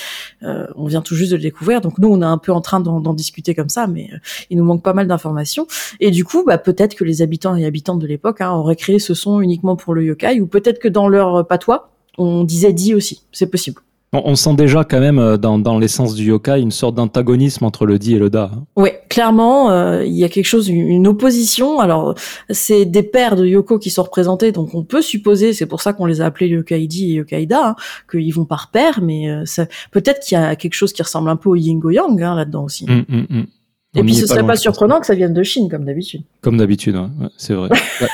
euh, 0.44 0.68
on 0.76 0.86
vient 0.86 1.02
tout 1.02 1.16
juste 1.16 1.32
de 1.32 1.38
le 1.38 1.42
découvrir, 1.42 1.82
donc 1.82 1.98
nous 1.98 2.10
on 2.10 2.22
est 2.22 2.26
un 2.26 2.38
peu 2.38 2.52
en 2.52 2.62
train 2.62 2.80
d'en 2.80 3.14
discuter 3.14 3.56
comme 3.56 3.70
ça, 3.70 3.88
mais 3.88 4.10
euh, 4.14 4.18
il 4.50 4.58
nous 4.58 4.66
manque 4.66 4.84
pas 4.84 4.94
mal 4.94 5.08
d'informations. 5.08 5.68
Et 6.00 6.12
du 6.12 6.26
coup, 6.26 6.44
bah 6.46 6.58
peut-être 6.58 6.96
que 6.96 7.04
les 7.04 7.22
habitants 7.22 7.56
et 7.56 7.66
habitantes 7.66 8.00
de 8.00 8.08
l'époque 8.08 8.42
hein, 8.42 8.52
auraient 8.52 8.76
créé 8.76 9.00
ce 9.00 9.14
son 9.14 9.42
uniquement 9.42 9.76
pour 9.76 9.94
le 9.94 10.04
yokai, 10.04 10.42
ou 10.42 10.48
peut-être 10.48 10.80
que 10.80 10.88
dans 10.88 11.08
leur 11.08 11.48
patois, 11.48 11.92
on 12.18 12.44
disait 12.44 12.74
dit 12.74 12.94
aussi. 12.94 13.24
C'est 13.32 13.50
possible. 13.50 13.82
On, 14.16 14.32
on 14.32 14.36
sent 14.36 14.56
déjà 14.56 14.84
quand 14.84 15.00
même 15.00 15.20
euh, 15.20 15.38
dans, 15.38 15.60
dans 15.60 15.78
l'essence 15.78 16.16
du 16.16 16.26
yokai 16.26 16.60
une 16.62 16.72
sorte 16.72 16.96
d'antagonisme 16.96 17.66
entre 17.66 17.86
le 17.86 18.00
Di 18.00 18.16
et 18.16 18.20
le 18.20 18.30
Da. 18.30 18.52
hein. 18.54 18.64
Oui, 18.76 18.90
clairement, 19.10 19.70
euh, 19.72 20.06
il 20.06 20.14
y 20.14 20.24
a 20.24 20.30
quelque 20.30 20.46
chose, 20.46 20.70
une 20.70 21.08
opposition. 21.08 21.80
Alors, 21.80 22.16
c'est 22.50 22.86
des 22.86 23.04
paires 23.04 23.36
de 23.36 23.46
Yoko 23.46 23.80
qui 23.80 23.90
sont 23.90 24.04
représentés, 24.04 24.52
donc 24.52 24.74
on 24.74 24.84
peut 24.84 25.02
supposer, 25.02 25.54
c'est 25.54 25.66
pour 25.66 25.82
ça 25.82 25.94
qu'on 25.94 26.06
les 26.06 26.22
a 26.22 26.26
appelés 26.26 26.48
Yokaidi 26.48 27.12
et 27.12 27.14
Yokaida, 27.16 27.70
hein, 27.70 27.76
qu'ils 28.10 28.34
vont 28.34 28.46
par 28.46 28.72
paire, 28.72 29.02
mais 29.02 29.30
euh, 29.30 29.44
peut-être 29.92 30.22
qu'il 30.22 30.38
y 30.38 30.42
a 30.42 30.56
quelque 30.56 30.74
chose 30.74 30.94
qui 30.94 31.02
ressemble 31.02 31.30
un 31.30 31.36
peu 31.36 31.50
au 31.50 31.56
Yin 31.56 31.80
Go 31.80 31.90
Yang 31.90 32.24
hein, 32.24 32.36
là-dedans 32.36 32.64
aussi. 32.64 32.86
Hum, 32.90 33.06
hum, 33.10 33.28
hum. 33.30 33.46
Et 33.96 34.02
puis 34.04 34.14
ce 34.16 34.28
serait 34.28 34.46
pas 34.46 34.56
surprenant 34.58 35.00
que 35.00 35.06
ça 35.06 35.16
vienne 35.16 35.34
de 35.34 35.44
Chine, 35.44 35.70
comme 35.70 35.86
d'habitude. 35.86 36.22
Comme 36.42 36.58
d'habitude, 36.58 36.96
ouais. 36.96 37.02
Ouais, 37.22 37.30
c'est 37.38 37.54
vrai. 37.54 37.70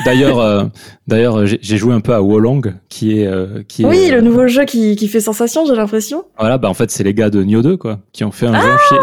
D'ailleurs, 0.05 0.39
euh, 0.39 0.63
d'ailleurs, 1.07 1.45
j'ai 1.45 1.59
j'ai 1.61 1.77
joué 1.77 1.93
un 1.93 2.01
peu 2.01 2.13
à 2.13 2.21
Wolong, 2.21 2.75
qui 2.89 3.19
est, 3.19 3.27
euh, 3.27 3.63
qui 3.67 3.83
est, 3.83 3.85
Oui, 3.85 4.09
euh, 4.11 4.15
le 4.15 4.21
nouveau 4.21 4.47
jeu 4.47 4.65
qui, 4.65 4.95
qui 4.95 5.07
fait 5.07 5.19
sensation, 5.21 5.65
j'ai 5.65 5.75
l'impression. 5.75 6.23
Voilà, 6.39 6.57
bah 6.57 6.69
en 6.69 6.73
fait, 6.73 6.91
c'est 6.91 7.03
les 7.03 7.13
gars 7.13 7.29
de 7.29 7.43
Nioh 7.43 7.61
2, 7.61 7.77
quoi, 7.77 7.99
qui 8.13 8.23
ont 8.23 8.31
fait 8.31 8.47
un 8.47 8.59
jeu. 8.61 8.69
chez- 8.89 8.95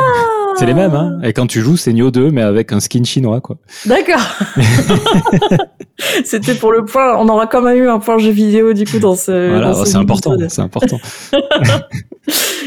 C'est 0.57 0.67
les 0.67 0.75
mêmes, 0.75 0.95
hein. 0.95 1.19
Et 1.23 1.33
quand 1.33 1.47
tu 1.47 1.61
joues, 1.61 1.77
c'est 1.77 1.93
Nioh 1.93 2.11
2, 2.11 2.31
mais 2.33 2.43
avec 2.43 2.73
un 2.73 2.81
skin 2.81 3.05
chinois, 3.05 3.41
quoi. 3.41 3.59
D'accord. 3.87 4.21
C'était 6.25 6.55
pour 6.55 6.73
le 6.73 6.85
point. 6.85 7.17
On 7.19 7.29
aura 7.29 7.47
quand 7.47 7.63
même 7.63 7.77
eu 7.77 7.89
un 7.89 7.99
point 7.99 8.19
jeu 8.19 8.31
vidéo 8.31 8.73
du 8.73 8.85
coup 8.85 8.99
dans 8.99 9.15
ce. 9.17 9.51
Voilà, 9.51 9.75
ce 9.75 9.85
c'est 9.85 9.97
important, 9.97 10.35
c'est 10.49 10.63
important. 10.63 10.99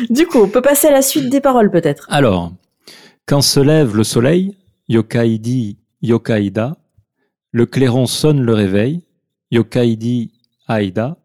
Du 0.09 0.25
coup, 0.25 0.39
on 0.41 0.47
peut 0.47 0.61
passer 0.61 0.87
à 0.87 0.91
la 0.91 1.03
suite 1.03 1.29
des 1.29 1.39
paroles 1.41 1.69
peut-être. 1.69 2.07
Alors, 2.09 2.51
quand 3.25 3.41
se 3.41 3.59
lève 3.59 3.95
le 3.95 4.03
soleil, 4.03 4.57
Yokaidi, 4.87 5.77
Yokaida, 6.01 6.77
le 7.51 7.65
clairon 7.65 8.05
sonne 8.05 8.41
le 8.41 8.53
réveil, 8.53 9.03
Yokaidi, 9.51 10.31
Aida, 10.69 11.17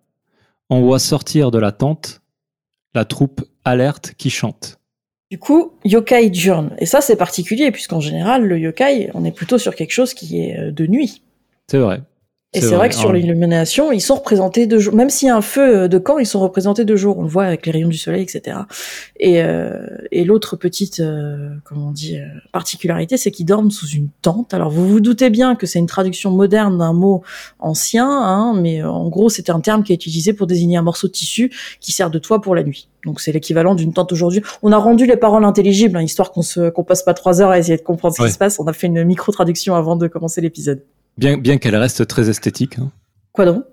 on 0.71 0.83
voit 0.83 0.99
sortir 0.99 1.51
de 1.51 1.59
la 1.59 1.73
tente 1.73 2.21
la 2.95 3.05
troupe 3.05 3.45
alerte 3.65 4.15
qui 4.17 4.31
chante. 4.31 4.79
Du 5.31 5.39
coup, 5.39 5.73
yokai 5.85 6.31
diurne. 6.31 6.75
Et 6.79 6.87
ça, 6.87 7.01
c'est 7.01 7.17
particulier, 7.17 7.71
puisqu'en 7.71 8.01
général, 8.01 8.47
le 8.47 8.59
yokai, 8.59 9.11
on 9.15 9.25
est 9.25 9.33
plutôt 9.33 9.59
sur 9.59 9.75
quelque 9.75 9.93
chose 9.93 10.15
qui 10.15 10.41
est 10.41 10.59
euh, 10.59 10.73
de 10.73 10.87
nuit. 10.87 11.23
C'est 11.67 11.79
vrai. 11.79 12.01
Et 12.57 12.61
c'est 12.61 12.75
vrai. 12.75 12.89
que 12.89 12.95
sur 12.95 13.11
Ah, 13.11 13.13
l'illumination, 13.13 13.93
ils 13.93 14.01
sont 14.01 14.15
représentés 14.17 14.67
de 14.67 14.79
jour. 14.79 14.95
Même 14.95 15.11
s'il 15.11 15.29
y 15.29 15.31
a 15.31 15.37
un 15.37 15.41
feu 15.43 15.77
euh, 15.85 15.89
de 15.89 15.99
camp, 15.99 16.19
ils 16.19 16.27
sont 16.27 16.41
représentés 16.41 16.85
de 16.85 16.97
jour. 16.97 17.19
On 17.19 17.23
le 17.23 17.29
voit 17.29 17.45
avec 17.45 17.67
les 17.67 17.73
rayons 17.73 17.89
du 17.89 17.99
soleil, 17.99 18.23
etc. 18.23 18.59
Et, 19.19 19.43
euh, 19.43 19.87
et 20.11 20.25
l'autre 20.25 20.57
petite, 20.57 21.01
euh, 21.01 21.51
comment 21.65 21.89
on 21.89 21.93
dit, 21.93 22.19
euh, 22.19 22.25
particularité, 22.53 23.17
c'est 23.17 23.31
qu'ils 23.31 23.47
dorment 23.47 23.71
sous 23.71 23.89
une 23.89 24.09
tente. 24.23 24.55
Alors 24.55 24.71
vous 24.71 24.89
vous 24.89 25.01
doutez 25.01 25.31
bien 25.31 25.55
que 25.55 25.67
c'est 25.67 25.79
une 25.79 25.87
traduction 25.87 26.31
moderne 26.31 26.79
d'un 26.79 26.93
mot 26.93 27.23
ancien, 27.59 28.09
hein, 28.09 28.55
mais 28.61 28.83
euh, 28.83 28.91
en 28.91 29.09
gros, 29.09 29.29
c'était 29.29 29.53
un 29.53 29.61
terme 29.61 29.83
qui 29.83 29.93
est 29.93 29.97
utilisé 29.97 30.33
pour 30.33 30.47
désigner 30.47 30.77
un 30.77 30.83
morceau 30.83 31.07
de 31.09 31.13
tissu 31.13 31.53
qui 31.81 31.93
sert 31.93 32.11
de 32.11 32.19
toit 32.19 32.41
pour 32.41 32.55
la 32.55 32.63
nuit. 32.63 32.89
Donc 33.05 33.21
c'est 33.21 33.31
l'équivalent 33.33 33.75
d'une 33.77 33.93
tente 33.93 34.13
aujourd'hui. 34.13 34.43
On 34.63 34.73
a 34.73 34.79
rendu 34.79 35.07
les 35.07 35.17
paroles 35.17 35.45
intelligibles, 35.45 35.97
hein, 35.97 36.03
histoire 36.03 36.33
qu'on 36.33 36.43
se 36.43 36.71
qu'on 36.71 36.83
passe 36.85 37.03
pas 37.05 37.15
trois 37.15 37.41
heures 37.41 37.51
à 37.51 37.59
essayer 37.59 37.77
de 37.77 37.83
comprendre 37.83 38.15
ce 38.17 38.23
Ouais. 38.23 38.29
qui 38.29 38.35
se 38.35 38.39
passe. 38.39 38.59
On 38.59 38.67
a 38.67 38.73
fait 38.73 38.89
une 38.89 39.05
micro 39.05 39.31
traduction 39.31 39.75
avant 39.77 39.95
de 39.95 40.09
commencer 40.09 40.41
l'épisode. 40.41 40.83
Bien, 41.19 41.39
bien 41.39 41.59
qu'elle 41.59 41.77
reste 41.77 42.07
très 42.07 42.29
esthétique. 42.29 42.79
hein. 42.79 42.91
Quoi 43.33 43.45
donc? 43.47 43.65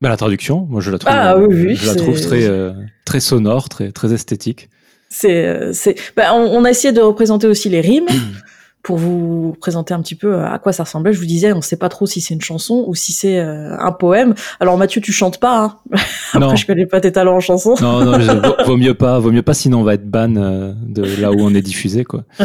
Bah, 0.00 0.08
la 0.08 0.16
traduction, 0.16 0.66
moi 0.68 0.80
je 0.80 0.90
la 0.90 0.98
trouve, 0.98 1.12
Ah, 1.14 1.38
oui, 1.38 1.46
oui, 1.50 1.74
je 1.76 1.86
la 1.86 1.94
trouve 1.94 2.20
très, 2.20 2.44
euh, 2.44 2.72
très 3.04 3.20
sonore, 3.20 3.68
très, 3.68 3.90
très 3.92 4.12
esthétique. 4.12 4.68
C'est, 5.08 5.46
euh, 5.46 5.72
c'est, 5.72 5.94
bah, 6.16 6.34
on, 6.34 6.40
on 6.58 6.64
a 6.64 6.70
essayé 6.70 6.92
de 6.92 7.00
représenter 7.00 7.46
aussi 7.46 7.68
les 7.68 7.80
rimes 7.80 8.06
pour 8.84 8.98
vous 8.98 9.56
présenter 9.60 9.94
un 9.94 10.00
petit 10.02 10.14
peu 10.14 10.34
euh, 10.34 10.46
à 10.46 10.58
quoi 10.60 10.72
ça 10.72 10.84
ressemblait. 10.84 11.12
Je 11.14 11.18
vous 11.18 11.24
disais, 11.26 11.52
on 11.54 11.62
sait 11.62 11.78
pas 11.78 11.88
trop 11.88 12.06
si 12.06 12.20
c'est 12.20 12.34
une 12.34 12.42
chanson 12.42 12.84
ou 12.86 12.94
si 12.94 13.12
c'est 13.12 13.38
euh, 13.40 13.74
un 13.78 13.90
poème. 13.92 14.34
Alors 14.60 14.76
Mathieu, 14.76 15.00
tu 15.00 15.10
chantes 15.10 15.40
pas. 15.40 15.58
Hein 15.58 15.76
Après, 16.34 16.48
Non. 16.48 16.54
je 16.54 16.66
connais 16.66 16.84
pas 16.86 17.00
tes 17.00 17.10
talents 17.10 17.36
en 17.36 17.40
chanson. 17.40 17.74
Non, 17.80 18.04
non, 18.04 18.20
je- 18.20 18.64
vaut, 18.66 18.76
mieux 18.76 18.94
pas, 18.94 19.18
vaut 19.18 19.32
mieux 19.32 19.42
pas, 19.42 19.54
sinon 19.54 19.80
on 19.80 19.84
va 19.84 19.94
être 19.94 20.08
ban 20.08 20.36
euh, 20.36 20.72
de 20.86 21.02
là 21.20 21.32
où 21.32 21.36
on 21.40 21.54
est 21.54 21.62
diffusé, 21.62 22.04
quoi. 22.04 22.24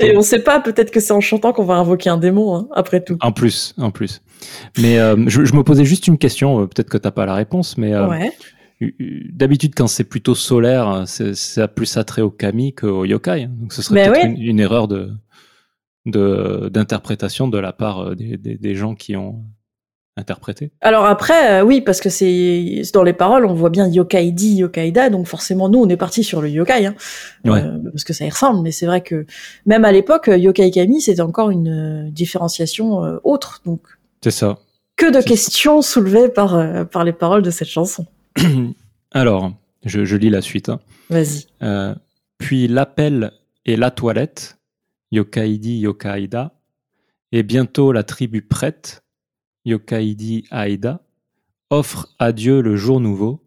Et 0.00 0.16
on 0.16 0.22
sait 0.22 0.40
pas, 0.42 0.58
peut-être 0.60 0.90
que 0.90 1.00
c'est 1.00 1.12
en 1.12 1.20
chantant 1.20 1.52
qu'on 1.52 1.64
va 1.64 1.74
invoquer 1.74 2.10
un 2.10 2.16
démon, 2.16 2.56
hein, 2.56 2.68
après 2.74 3.02
tout. 3.04 3.18
En 3.20 3.30
plus, 3.30 3.74
en 3.78 3.90
plus. 3.90 4.22
Mais 4.78 4.98
euh, 4.98 5.16
je, 5.26 5.44
je 5.44 5.54
me 5.54 5.62
posais 5.62 5.84
juste 5.84 6.06
une 6.06 6.16
question, 6.18 6.66
peut-être 6.66 6.88
que 6.88 6.96
t'as 6.96 7.10
pas 7.10 7.26
la 7.26 7.34
réponse, 7.34 7.76
mais 7.76 7.92
euh, 7.94 8.08
ouais. 8.08 8.32
D'habitude 8.80 9.74
quand 9.76 9.86
c'est 9.88 10.04
plutôt 10.04 10.34
solaire, 10.34 11.04
c'est 11.06 11.34
ça 11.34 11.64
a 11.64 11.68
plus 11.68 11.96
attrait 11.96 12.22
au 12.22 12.30
kami 12.30 12.74
qu'au 12.74 13.04
yokai. 13.04 13.44
hein. 13.44 13.50
Donc 13.60 13.72
ce 13.72 13.82
serait 13.82 13.94
Mais 13.94 14.08
peut-être 14.12 14.24
oui. 14.28 14.34
une, 14.36 14.42
une 14.42 14.60
erreur 14.60 14.88
de 14.88 15.10
de- 16.06 16.70
d'interprétation 16.72 17.48
de, 17.48 17.58
la 17.58 17.72
part 17.72 18.00
euh, 18.00 18.14
des, 18.14 18.36
des- 18.36 18.56
des 18.56 18.74
gens 18.74 18.94
qui 18.94 19.14
ont 19.16 19.42
interprété. 20.16 20.72
Alors 20.80 21.04
après, 21.04 21.60
euh, 21.60 21.64
oui, 21.64 21.80
parce 21.80 22.00
que 22.00 22.08
c'est 22.08 22.82
dans 22.94 23.02
les 23.02 23.12
paroles, 23.12 23.44
on 23.46 23.52
voit 23.54 23.68
bien 23.70 23.86
yokaidi, 23.88 24.56
yokaida, 24.56 25.10
donc 25.10 25.26
forcément 25.26 25.68
nous, 25.68 25.80
on 25.80 25.88
est 25.88 25.96
parti 25.98 26.24
sur 26.24 26.40
le 26.40 26.48
yokai, 26.48 26.86
hein, 26.86 26.94
Ouais. 27.44 27.62
euh, 27.62 27.78
parce 27.92 28.04
que 28.04 28.12
ça 28.12 28.24
y 28.24 28.30
ressemble. 28.30 28.62
Mais 28.62 28.70
c'est 28.72 28.86
vrai 28.86 29.00
que 29.02 29.26
même 29.66 29.84
à 29.84 29.92
l'époque, 29.92 30.28
yokai 30.34 30.70
kami, 30.70 31.00
c'était 31.02 31.20
encore 31.20 31.50
une 31.50 32.10
différenciation 32.10 33.04
euh, 33.04 33.18
autre. 33.22 33.60
Donc 33.66 33.82
C'est 34.24 34.30
ça. 34.30 34.58
que 34.96 35.12
de 35.12 35.20
questions 35.22 35.82
soulevées 35.82 36.28
par, 36.28 36.86
par 36.88 37.04
les 37.04 37.12
paroles 37.12 37.42
de 37.42 37.50
cette 37.50 37.68
chanson. 37.68 38.06
Alors, 39.12 39.52
Je, 39.84 40.04
je 40.04 40.16
lis 40.16 40.30
la 40.30 40.40
suite. 40.42 40.68
hein. 40.68 40.80
Vas-y. 41.10 41.46
Euh, 41.62 41.94
puis 42.38 42.68
l'appel 42.68 43.32
et 43.64 43.76
la 43.76 43.90
toilette, 43.90 44.58
Yokaidi 45.12 45.78
Yokaida, 45.78 46.52
et 47.32 47.42
bientôt 47.42 47.92
la 47.92 48.02
tribu 48.02 48.42
prête, 48.42 49.02
Yokaidi 49.64 50.44
Aida, 50.52 51.00
offre 51.70 52.08
à 52.18 52.32
Dieu 52.32 52.60
le 52.62 52.76
jour 52.76 53.00
nouveau 53.00 53.42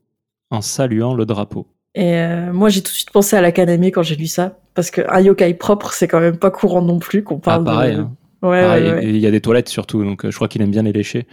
en 0.49 0.61
saluant 0.61 1.13
le 1.13 1.25
drapeau. 1.25 1.67
Et 1.95 2.15
euh, 2.17 2.53
moi, 2.53 2.69
j'ai 2.69 2.81
tout 2.81 2.91
de 2.91 2.95
suite 2.95 3.11
pensé 3.11 3.35
à 3.35 3.41
l'académie 3.41 3.91
quand 3.91 4.03
j'ai 4.03 4.15
lu 4.15 4.27
ça, 4.27 4.59
parce 4.75 4.91
que 4.91 5.01
un 5.09 5.19
yokai 5.19 5.53
propre, 5.55 5.91
c'est 5.93 6.07
quand 6.07 6.19
même 6.21 6.37
pas 6.37 6.51
courant 6.51 6.81
non 6.81 6.99
plus 6.99 7.23
qu'on 7.23 7.37
Ah, 7.37 7.41
parle. 7.41 7.63
pareil, 7.65 7.95
de... 7.95 8.01
hein. 8.01 8.15
Ouais, 8.41 8.61
Pareil, 8.63 8.83
ouais, 8.85 8.93
ouais. 8.93 9.05
et 9.05 9.09
Il 9.09 9.17
y 9.17 9.27
a 9.27 9.31
des 9.31 9.41
toilettes 9.41 9.69
surtout, 9.69 10.03
donc 10.03 10.25
euh, 10.25 10.31
je 10.31 10.35
crois 10.35 10.47
qu'il 10.47 10.61
aime 10.61 10.71
bien 10.71 10.81
les 10.83 10.91
lécher. 10.93 11.27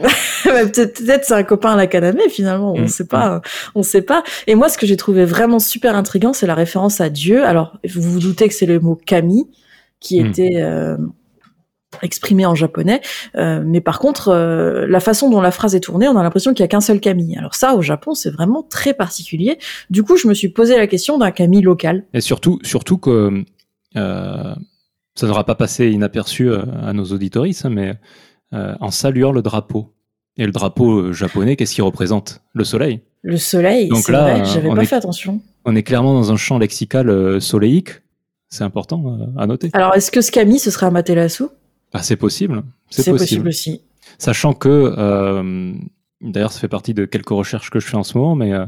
Ouais, 0.45 0.67
peut-être 0.71 0.99
peut-être 1.03 1.25
c'est 1.25 1.35
un 1.35 1.43
copain 1.43 1.73
à 1.73 1.77
l'académie 1.77 2.29
finalement, 2.29 2.75
on 2.75 2.83
Mm, 2.83 2.89
sait 2.89 3.07
pas, 3.07 3.41
on 3.75 3.83
sait 3.83 4.03
pas. 4.03 4.23
Et 4.47 4.55
moi, 4.55 4.69
ce 4.69 4.77
que 4.77 4.87
j'ai 4.87 4.97
trouvé 4.97 5.25
vraiment 5.25 5.59
super 5.59 5.97
intriguant, 5.97 6.33
c'est 6.35 6.47
la 6.47 6.55
référence 6.55 7.01
à 7.01 7.09
Dieu. 7.09 7.45
Alors, 7.45 7.79
vous 7.89 8.03
vous 8.03 8.21
doutez 8.21 8.47
que 8.49 8.55
c'est 8.55 8.67
le 8.67 8.79
mot 8.81 8.95
kami 8.95 9.49
qui 10.01 10.23
Mm. 10.23 10.27
était 10.27 10.57
euh, 10.57 10.97
exprimé 12.03 12.45
en 12.45 12.55
japonais, 12.55 13.01
Euh, 13.37 13.63
mais 13.65 13.81
par 13.81 13.99
contre, 13.99 14.29
euh, 14.29 14.87
la 14.87 15.01
façon 15.01 15.31
dont 15.31 15.41
la 15.41 15.51
phrase 15.51 15.75
est 15.75 15.81
tournée, 15.81 16.07
on 16.09 16.17
a 16.19 16.23
l'impression 16.23 16.53
qu'il 16.53 16.61
y 16.61 16.65
a 16.65 16.69
qu'un 16.69 16.83
seul 16.83 17.01
kami. 17.01 17.37
Alors 17.39 17.55
ça, 17.55 17.75
au 17.75 17.81
Japon, 17.81 18.13
c'est 18.15 18.31
vraiment 18.31 18.63
très 18.63 18.93
particulier. 18.93 19.59
Du 19.89 20.03
coup, 20.03 20.19
je 20.19 20.29
me 20.29 20.35
suis 20.35 20.51
posé 20.51 20.77
la 20.77 20.87
question 20.87 21.17
d'un 21.17 21.31
kami 21.31 21.63
local. 21.63 22.05
Et 22.13 22.21
surtout, 22.21 22.59
surtout 22.63 22.99
que 22.99 23.43
euh, 23.97 24.55
ça 25.19 25.27
ne 25.27 25.33
sera 25.33 25.45
pas 25.45 25.55
passé 25.55 25.89
inaperçu 25.91 26.49
euh, 26.51 26.63
à 26.83 26.93
nos 26.93 27.05
auditoristes, 27.07 27.65
mais 27.67 27.95
euh, 28.55 28.75
en 28.81 28.91
saluant 28.91 29.33
le 29.33 29.43
drapeau. 29.43 29.95
Et 30.37 30.47
le 30.47 30.53
drapeau 30.53 31.01
euh, 31.01 31.13
japonais, 31.13 31.57
qu'est-ce 31.57 31.75
qu'il 31.75 31.85
représente? 31.85 32.43
Le 32.55 32.63
soleil. 32.65 33.01
Le 33.23 33.37
soleil, 33.37 33.89
Donc 33.89 34.05
c'est 34.05 34.13
là, 34.13 34.23
vrai, 34.35 34.45
j'avais 34.45 34.69
pas 34.73 34.83
est- 34.83 34.87
fait 34.87 34.95
attention. 34.97 35.41
On 35.65 35.75
est 35.75 35.83
clairement 35.83 36.15
dans 36.15 36.31
un 36.33 36.37
champ 36.37 36.59
lexical 36.59 37.41
soléique. 37.41 37.91
C'est 38.49 38.65
important 38.65 39.19
à 39.37 39.47
noter. 39.47 39.69
Alors, 39.75 39.95
est-ce 39.97 40.11
que 40.11 40.21
ce 40.21 40.31
kami, 40.31 40.59
ce 40.59 40.71
serait 40.71 40.87
Amaterasu 40.87 41.45
Ah, 41.93 42.03
c'est 42.03 42.17
possible. 42.17 42.63
C'est 42.89 43.03
possible. 43.11 43.19
possible 43.19 43.49
aussi. 43.49 43.83
Sachant 44.17 44.55
que, 44.55 44.69
euh, 44.97 45.73
d'ailleurs, 46.23 46.53
ça 46.53 46.61
fait 46.61 46.69
partie 46.69 46.95
de 46.95 47.05
quelques 47.05 47.29
recherches 47.31 47.69
que 47.71 47.81
je 47.81 47.87
fais 47.87 47.97
en 47.97 48.05
ce 48.05 48.17
moment, 48.17 48.35
mais 48.37 48.53
euh, 48.55 48.65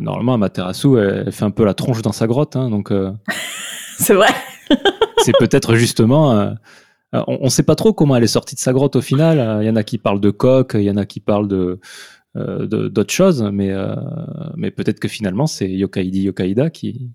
normalement, 0.00 0.34
Amaterasu, 0.34 0.96
elle, 0.98 1.24
elle 1.26 1.32
fait 1.32 1.44
un 1.44 1.50
peu 1.50 1.64
la 1.64 1.74
tronche 1.74 2.00
dans 2.02 2.12
sa 2.12 2.26
grotte. 2.26 2.56
hein, 2.56 2.70
donc, 2.70 2.90
euh, 2.92 3.10
C'est 3.98 4.14
vrai. 4.14 4.28
c'est 5.24 5.36
peut-être 5.38 5.74
justement. 5.74 6.32
euh, 6.32 6.50
euh, 7.14 7.22
on 7.26 7.44
ne 7.44 7.48
sait 7.50 7.62
pas 7.62 7.74
trop 7.74 7.92
comment 7.92 8.16
elle 8.16 8.24
est 8.24 8.26
sortie 8.26 8.54
de 8.54 8.60
sa 8.60 8.72
grotte 8.72 8.96
au 8.96 9.02
final. 9.02 9.38
Euh, 9.38 9.62
Il 9.62 9.66
y 9.66 9.70
en 9.70 9.76
a 9.76 9.82
qui 9.82 9.98
parlent 9.98 10.20
de 10.20 10.30
coque, 10.30 10.72
il 10.74 10.84
y 10.84 10.90
en 10.90 10.96
a 10.96 11.04
qui 11.04 11.20
parlent 11.20 11.48
de 11.48 11.78
euh, 12.36 12.66
d'autres 12.66 13.12
choses, 13.12 13.42
mais 13.52 13.70
mais 14.56 14.70
peut-être 14.70 14.98
que 14.98 15.08
finalement 15.08 15.46
c'est 15.46 15.68
Yokaidi 15.68 16.22
Yokaida 16.22 16.70
qui 16.70 17.10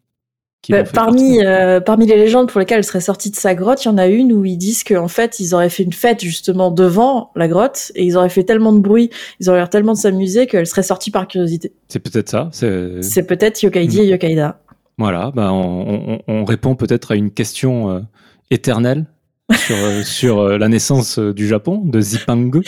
Bah, 0.70 0.84
parmi, 0.84 1.44
euh, 1.44 1.80
parmi 1.80 2.06
les 2.06 2.18
légendes 2.18 2.50
pour 2.52 2.60
lesquelles 2.60 2.80
elle 2.80 2.84
serait 2.84 3.00
sortie 3.02 3.32
de 3.32 3.36
sa 3.36 3.56
grotte, 3.56 3.84
il 3.86 3.88
y 3.88 3.92
en 3.92 3.98
a 3.98 4.06
une 4.08 4.34
où 4.34 4.44
ils 4.46 4.58
disent 4.58 4.84
qu'en 4.84 5.08
fait, 5.08 5.40
ils 5.40 5.56
auraient 5.56 5.70
fait 5.70 5.84
une 5.84 5.94
fête 5.94 6.22
justement 6.22 6.72
devant 6.72 7.32
la 7.36 7.48
grotte 7.48 7.92
et 7.96 8.04
ils 8.04 8.18
auraient 8.18 8.30
fait 8.30 8.44
tellement 8.44 8.74
de 8.74 8.80
bruit, 8.80 9.10
ils 9.40 9.50
auraient 9.50 9.60
l'air 9.60 9.70
tellement 9.70 9.94
de 9.94 9.98
s'amuser 9.98 10.46
qu'elle 10.46 10.68
serait 10.68 10.84
sortie 10.84 11.10
par 11.10 11.28
curiosité. 11.28 11.74
c'est 11.88 12.00
peut-être 12.00 12.30
ça. 12.30 12.50
C'est 12.52 13.26
peut-être 13.26 13.64
Yokaidi 13.64 14.02
et 14.02 14.08
Yokaida. 14.08 14.60
Voilà. 14.98 15.32
Ben 15.36 15.50
on, 15.52 16.16
on- 16.16 16.20
on 16.28 16.46
répond 16.46 16.76
peut-être 16.76 17.12
à 17.12 17.16
une 17.16 17.32
question 17.32 17.90
euh, 17.92 18.00
éternelle 18.52 19.06
sur 19.56 19.76
euh, 19.78 20.02
sur 20.06 20.40
euh, 20.40 20.58
la 20.58 20.68
naissance 20.68 21.20
du 21.20 21.48
Japon 21.48 21.82
de 21.86 22.00
Zipangu. 22.02 22.62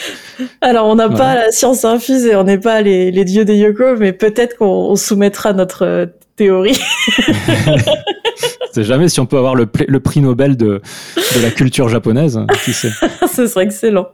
Alors, 0.60 0.86
on 0.86 0.94
n'a 0.94 1.08
Voilà. 1.08 1.24
pas 1.24 1.34
la 1.46 1.50
science 1.52 1.84
infuse 1.84 2.24
et 2.26 2.36
on 2.36 2.44
n'est 2.44 2.58
pas 2.58 2.80
les, 2.82 3.10
les 3.10 3.24
dieux 3.24 3.44
des 3.44 3.56
Yoko, 3.56 3.96
mais 3.98 4.12
peut-être 4.12 4.56
qu'on 4.56 4.66
on 4.66 4.96
soumettra 4.96 5.52
notre 5.52 6.10
théorie. 6.36 6.78
C'est 8.74 8.84
jamais 8.84 9.08
si 9.08 9.20
on 9.20 9.26
peut 9.26 9.38
avoir 9.38 9.54
le, 9.54 9.66
prix 9.66 10.20
Nobel 10.20 10.56
de 10.56 10.80
de 11.16 11.42
la 11.42 11.50
culture 11.50 11.88
japonaise. 11.88 12.40
Qui 12.64 12.72
sait 12.72 12.90
Ce 13.32 13.46
serait 13.46 13.64
excellent. 13.64 14.08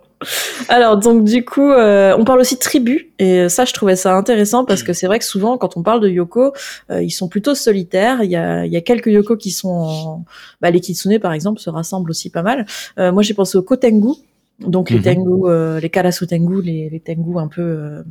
Alors 0.68 0.96
donc 0.96 1.24
du 1.24 1.44
coup, 1.44 1.70
euh, 1.70 2.14
on 2.18 2.24
parle 2.24 2.40
aussi 2.40 2.54
de 2.54 2.60
tribu 2.60 3.12
et 3.18 3.48
ça 3.50 3.66
je 3.66 3.74
trouvais 3.74 3.96
ça 3.96 4.16
intéressant 4.16 4.64
parce 4.64 4.82
que 4.82 4.94
c'est 4.94 5.06
vrai 5.06 5.18
que 5.18 5.24
souvent 5.26 5.58
quand 5.58 5.76
on 5.76 5.82
parle 5.82 6.00
de 6.00 6.08
yoko, 6.08 6.54
euh, 6.90 7.02
ils 7.02 7.10
sont 7.10 7.28
plutôt 7.28 7.54
solitaires. 7.54 8.22
Il 8.22 8.30
y 8.30 8.36
a, 8.36 8.64
il 8.64 8.72
y 8.72 8.76
a 8.76 8.80
quelques 8.80 9.08
yoko 9.08 9.36
qui 9.36 9.50
sont, 9.50 9.68
en... 9.68 10.24
bah, 10.62 10.70
les 10.70 10.80
kitsune 10.80 11.18
par 11.18 11.32
exemple 11.32 11.60
se 11.60 11.68
rassemblent 11.68 12.10
aussi 12.10 12.30
pas 12.30 12.42
mal. 12.42 12.66
Euh, 12.98 13.12
moi 13.12 13.22
j'ai 13.22 13.34
pensé 13.34 13.58
au 13.58 13.62
kotengu, 13.62 14.14
donc 14.60 14.90
les 14.90 14.98
Mhm. 14.98 15.02
tengu, 15.02 15.80
les 15.82 15.90
karasu 15.90 16.26
tengu, 16.26 16.62
les, 16.62 16.88
les 16.88 17.00
tengu 17.00 17.38
un 17.38 17.48
peu 17.48 18.02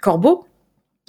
corbeaux 0.00 0.44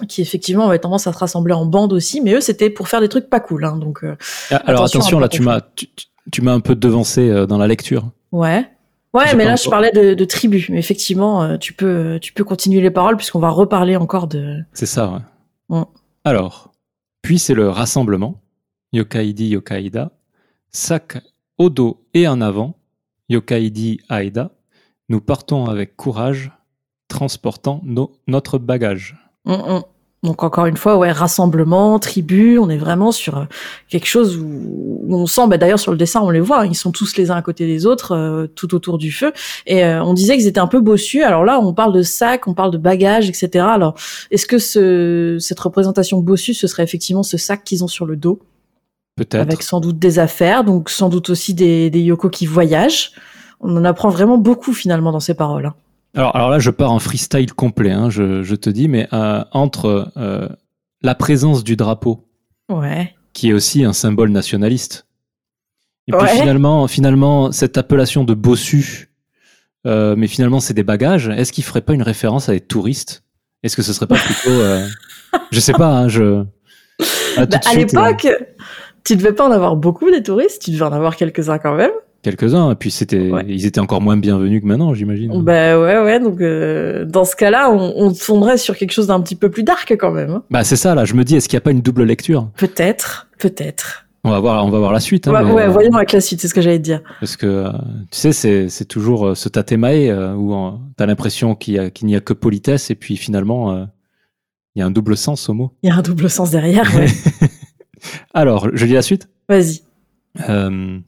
qui 0.06 0.22
effectivement 0.22 0.68
avaient 0.68 0.78
tendance 0.78 1.06
à 1.06 1.12
se 1.12 1.18
rassembler 1.18 1.54
en 1.54 1.66
bande 1.66 1.92
aussi, 1.92 2.20
mais 2.20 2.34
eux 2.34 2.40
c'était 2.40 2.70
pour 2.70 2.88
faire 2.88 3.00
des 3.00 3.08
trucs 3.08 3.28
pas 3.28 3.40
cool. 3.40 3.64
Hein, 3.64 3.76
donc 3.78 4.04
euh, 4.04 4.14
Ah, 4.50 4.56
Alors 4.66 4.84
Attention 4.84 5.18
là 5.18 5.28
tu 5.28 5.42
m'as 5.42 5.60
tu, 6.30 6.42
m'as 6.42 6.52
un 6.52 6.60
peu 6.60 6.74
devancé 6.76 7.28
euh, 7.28 7.46
dans 7.46 7.58
la 7.58 7.66
lecture. 7.66 8.10
Ouais. 8.32 8.68
Ouais, 9.14 9.34
mais 9.34 9.46
là, 9.46 9.56
je 9.56 9.68
parlais 9.70 9.90
de, 9.90 10.12
de 10.12 10.24
tribu. 10.26 10.66
Mais 10.68 10.78
effectivement, 10.78 11.42
euh, 11.42 11.56
tu 11.56 11.72
peux, 11.72 12.18
tu 12.20 12.34
peux 12.34 12.44
continuer 12.44 12.82
les 12.82 12.90
paroles 12.90 13.16
puisqu'on 13.16 13.38
va 13.38 13.48
reparler 13.48 13.96
encore 13.96 14.28
de. 14.28 14.58
C'est 14.74 14.84
ça, 14.86 15.22
ouais. 15.70 15.78
Alors, 16.24 16.72
puis 17.22 17.38
c'est 17.38 17.54
le 17.54 17.70
rassemblement, 17.70 18.42
Yokaidi 18.92 19.48
Yokaida, 19.48 20.10
sac 20.70 21.18
au 21.56 21.70
dos 21.70 22.04
et 22.12 22.28
en 22.28 22.42
avant, 22.42 22.76
Yokaidi 23.30 24.00
Aida, 24.10 24.50
nous 25.08 25.22
partons 25.22 25.64
avec 25.64 25.96
courage, 25.96 26.52
transportant 27.08 27.80
nos- 27.84 28.12
notre 28.26 28.58
bagage. 28.58 29.16
Hum. 29.48 29.82
Donc 30.24 30.42
encore 30.42 30.66
une 30.66 30.76
fois, 30.76 30.96
ouais, 30.96 31.12
rassemblement, 31.12 31.96
tribu. 32.00 32.58
On 32.58 32.68
est 32.70 32.76
vraiment 32.76 33.12
sur 33.12 33.38
euh, 33.38 33.44
quelque 33.88 34.06
chose 34.06 34.36
où, 34.36 35.00
où 35.04 35.14
on 35.16 35.26
sent. 35.26 35.46
Bah, 35.46 35.58
D'ailleurs, 35.58 35.78
sur 35.78 35.92
le 35.92 35.96
dessin, 35.96 36.20
on 36.22 36.30
les 36.30 36.40
voit. 36.40 36.62
hein, 36.62 36.66
ils 36.66 36.74
sont 36.74 36.90
tous 36.90 37.16
les 37.16 37.30
uns 37.30 37.36
à 37.36 37.42
côté 37.42 37.66
des 37.68 37.86
autres, 37.86 38.16
euh, 38.16 38.46
tout 38.48 38.74
autour 38.74 38.98
du 38.98 39.12
feu. 39.12 39.32
Et 39.66 39.84
euh, 39.84 40.02
on 40.02 40.14
disait 40.14 40.36
qu'ils 40.36 40.48
étaient 40.48 40.58
un 40.58 40.66
peu 40.66 40.80
bossus. 40.80 41.22
Alors 41.22 41.44
là, 41.44 41.60
on 41.60 41.72
parle 41.72 41.92
de 41.92 42.02
sac, 42.02 42.48
on 42.48 42.54
parle 42.54 42.72
de 42.72 42.78
bagages, 42.78 43.28
etc. 43.28 43.64
Alors, 43.70 43.94
est-ce 44.32 44.46
que 44.46 44.58
ce, 44.58 45.36
cette 45.38 45.60
représentation 45.60 46.18
bossu, 46.18 46.52
ce 46.52 46.66
serait 46.66 46.82
effectivement 46.82 47.22
ce 47.22 47.36
sac 47.36 47.62
qu'ils 47.62 47.84
ont 47.84 47.88
sur 47.88 48.04
le 48.04 48.16
dos, 48.16 48.40
Peut-être. 49.16 49.36
avec 49.40 49.62
sans 49.62 49.78
doute 49.78 50.00
des 50.00 50.18
affaires, 50.18 50.64
donc 50.64 50.90
sans 50.90 51.10
doute 51.10 51.30
aussi 51.30 51.54
des, 51.54 51.90
des 51.90 52.00
yoko 52.00 52.28
qui 52.28 52.44
voyagent. 52.46 53.12
On 53.60 53.76
en 53.76 53.84
apprend 53.84 54.08
vraiment 54.08 54.36
beaucoup 54.36 54.72
finalement 54.72 55.12
dans 55.12 55.20
ces 55.20 55.34
paroles. 55.34 55.66
hein. 55.66 55.74
Alors, 56.14 56.34
alors 56.34 56.50
là, 56.50 56.58
je 56.58 56.70
pars 56.70 56.90
en 56.92 56.98
freestyle 56.98 57.52
complet, 57.52 57.90
hein, 57.90 58.10
je, 58.10 58.42
je 58.42 58.54
te 58.54 58.70
dis, 58.70 58.88
mais 58.88 59.08
euh, 59.12 59.44
entre 59.52 60.10
euh, 60.16 60.48
la 61.02 61.14
présence 61.14 61.62
du 61.64 61.76
drapeau, 61.76 62.24
Ouais. 62.70 63.14
qui 63.32 63.50
est 63.50 63.52
aussi 63.52 63.84
un 63.84 63.92
symbole 63.92 64.30
nationaliste. 64.30 65.06
Et 66.06 66.12
puis 66.12 66.26
finalement, 66.28 66.86
finalement, 66.88 67.52
cette 67.52 67.76
appellation 67.76 68.24
de 68.24 68.32
bossu, 68.34 69.10
euh, 69.86 70.14
mais 70.16 70.26
finalement 70.26 70.58
c'est 70.58 70.72
des 70.74 70.82
bagages. 70.82 71.28
Est-ce 71.28 71.52
qu'il 71.52 71.64
ferait 71.64 71.82
pas 71.82 71.92
une 71.92 72.02
référence 72.02 72.48
à 72.48 72.52
des 72.52 72.60
touristes? 72.60 73.22
Est-ce 73.62 73.76
que 73.76 73.82
ce 73.82 73.92
serait 73.92 74.06
pas 74.06 74.16
plutôt, 74.16 74.50
je 75.52 75.60
sais 75.60 75.74
pas, 75.74 75.90
hein, 75.90 76.08
je. 76.08 76.42
Tout 76.98 77.04
Bah, 77.36 77.58
à 77.64 77.72
euh, 77.72 77.76
l'époque, 77.76 78.26
tu 79.04 79.16
devais 79.16 79.32
pas 79.34 79.46
en 79.46 79.52
avoir 79.52 79.76
beaucoup 79.76 80.10
des 80.10 80.22
touristes, 80.22 80.62
tu 80.62 80.70
devais 80.70 80.84
en 80.84 80.92
avoir 80.92 81.14
quelques-uns 81.16 81.58
quand 81.58 81.74
même. 81.74 81.90
Quelques-uns, 82.22 82.70
et 82.72 82.74
puis 82.74 82.90
c'était, 82.90 83.30
Ouais. 83.30 83.44
ils 83.48 83.66
étaient 83.66 83.80
encore 83.80 84.00
moins 84.00 84.16
bienvenus 84.16 84.60
que 84.62 84.66
maintenant, 84.66 84.92
j'imagine. 84.94 85.30
Bah 85.42 85.78
ouais, 85.80 85.98
ouais, 86.00 86.20
donc 86.20 86.40
euh, 86.40 87.04
dans 87.04 87.24
ce 87.24 87.36
cas-là, 87.36 87.70
on, 87.70 87.92
on 87.96 88.12
tournerait 88.12 88.58
sur 88.58 88.76
quelque 88.76 88.92
chose 88.92 89.06
d'un 89.06 89.20
petit 89.20 89.36
peu 89.36 89.50
plus 89.50 89.62
dark 89.62 89.90
quand 89.98 90.10
même. 90.10 90.30
hein. 90.30 90.42
Bah 90.50 90.64
c'est 90.64 90.76
ça 90.76 90.94
là. 90.94 91.04
Je 91.04 91.14
me 91.14 91.24
dis, 91.24 91.36
est-ce 91.36 91.48
qu'il 91.48 91.56
n'y 91.56 91.62
a 91.62 91.64
pas 91.64 91.70
une 91.70 91.80
double 91.82 92.04
lecture? 92.04 92.50
Peut-être, 92.56 93.28
peut-être. 93.38 94.04
On 94.24 94.30
va 94.30 94.40
voir, 94.40 94.66
on 94.66 94.68
va 94.70 94.78
voir 94.78 94.92
la 94.92 94.98
suite. 95.00 95.28
hein, 95.28 95.32
ouais, 95.32 95.44
mais, 95.44 95.52
ouais, 95.52 95.62
euh, 95.62 95.68
voyons 95.68 95.94
avec 95.94 96.10
la 96.12 96.20
suite, 96.20 96.40
c'est 96.40 96.48
ce 96.48 96.54
que 96.54 96.60
j'allais 96.60 96.78
te 96.78 96.82
dire. 96.82 97.02
Parce 97.20 97.36
que, 97.36 97.46
euh, 97.46 97.70
tu 98.10 98.18
sais, 98.18 98.32
c'est, 98.32 98.68
c'est 98.68 98.84
toujours 98.84 99.36
ce 99.36 99.48
tatemae 99.48 100.10
où 100.36 100.54
t'as 100.96 101.06
l'impression 101.06 101.54
qu'il, 101.54 101.74
y 101.74 101.78
a, 101.78 101.88
qu'il 101.90 102.08
n'y 102.08 102.16
a 102.16 102.20
que 102.20 102.32
politesse 102.32 102.90
et 102.90 102.94
puis 102.96 103.16
finalement, 103.16 103.72
euh, 103.72 103.84
il 104.74 104.80
y 104.80 104.82
a 104.82 104.86
un 104.86 104.90
double 104.90 105.16
sens 105.16 105.48
au 105.48 105.54
mot. 105.54 105.72
Il 105.82 105.88
y 105.88 105.92
a 105.92 105.96
un 105.96 106.02
double 106.02 106.28
sens 106.28 106.50
derrière. 106.50 106.92
ouais. 106.96 107.06
Alors, 108.34 108.68
je 108.74 108.84
lis 108.86 108.92
la 108.92 109.02
suite? 109.02 109.28
Vas-y. 109.48 109.80
Euh, 110.48 110.98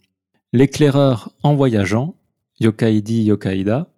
l'éclaireur 0.52 1.30
en 1.42 1.54
voyageant, 1.54 2.14
Yokaidi 2.60 3.24
Yokaida, 3.24 3.88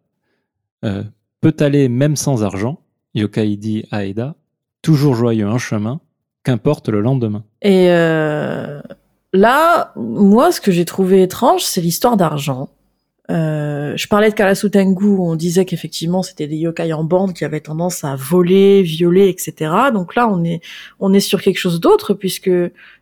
euh, 0.85 1.03
peut 1.41 1.57
aller 1.61 1.89
même 1.89 2.17
sans 2.17 2.43
argent, 2.45 2.81
Yokaidi 3.15 3.85
Aida, 3.93 4.37
toujours 4.83 5.15
joyeux 5.15 5.49
en 5.49 5.59
chemin, 5.59 6.01
qu'importe 6.45 6.89
le 6.89 7.01
lendemain. 7.01 7.45
Et 7.63 7.91
euh, 7.91 8.81
là, 9.33 9.93
moi, 9.97 10.53
ce 10.53 10.61
que 10.61 10.71
j'ai 10.73 10.85
trouvé 10.85 11.23
étrange, 11.23 11.63
c'est 11.63 11.81
l'histoire 11.81 12.17
d'argent. 12.17 12.69
Euh, 13.33 13.95
je 13.97 14.07
parlais 14.09 14.29
de 14.31 14.35
Karasutengu, 14.35 15.07
on 15.19 15.35
disait 15.37 15.65
qu'effectivement 15.65 16.23
c'était 16.23 16.47
des 16.47 16.57
yokai 16.57 16.93
en 16.93 17.03
bande 17.05 17.33
qui 17.33 17.45
avaient 17.45 17.61
tendance 17.61 18.05
à 18.05 18.15
voler, 18.15 18.83
violer, 18.83 19.29
etc. 19.29 19.55
Donc 19.93 20.15
là, 20.15 20.29
on 20.31 20.45
est 20.45 20.61
on 21.01 21.13
est 21.15 21.21
sur 21.21 21.41
quelque 21.41 21.59
chose 21.59 21.81
d'autre 21.81 22.13
puisque 22.15 22.51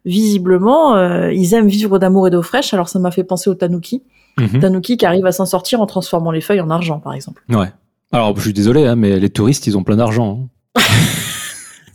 visiblement 0.04 0.94
euh, 0.96 1.32
ils 1.32 1.54
aiment 1.54 1.68
vivre 1.68 1.98
d'amour 1.98 2.26
et 2.28 2.30
d'eau 2.30 2.42
fraîche. 2.42 2.72
Alors 2.74 2.88
ça 2.88 2.98
m'a 2.98 3.10
fait 3.10 3.24
penser 3.24 3.50
au 3.50 3.54
tanuki, 3.54 4.02
Mhm. 4.38 4.60
tanuki 4.60 4.96
qui 4.96 5.04
arrive 5.06 5.26
à 5.26 5.32
s'en 5.32 5.44
sortir 5.46 5.80
en 5.80 5.86
transformant 5.86 6.30
les 6.30 6.40
feuilles 6.40 6.60
en 6.60 6.70
argent, 6.70 6.98
par 7.00 7.12
exemple. 7.14 7.42
Ouais. 7.50 7.66
Alors, 8.12 8.34
je 8.36 8.42
suis 8.42 8.52
désolé, 8.52 8.86
hein, 8.86 8.96
mais 8.96 9.18
les 9.20 9.30
touristes, 9.30 9.66
ils 9.66 9.76
ont 9.76 9.82
plein 9.84 9.96
d'argent. 9.96 10.48
hein. 10.76 10.80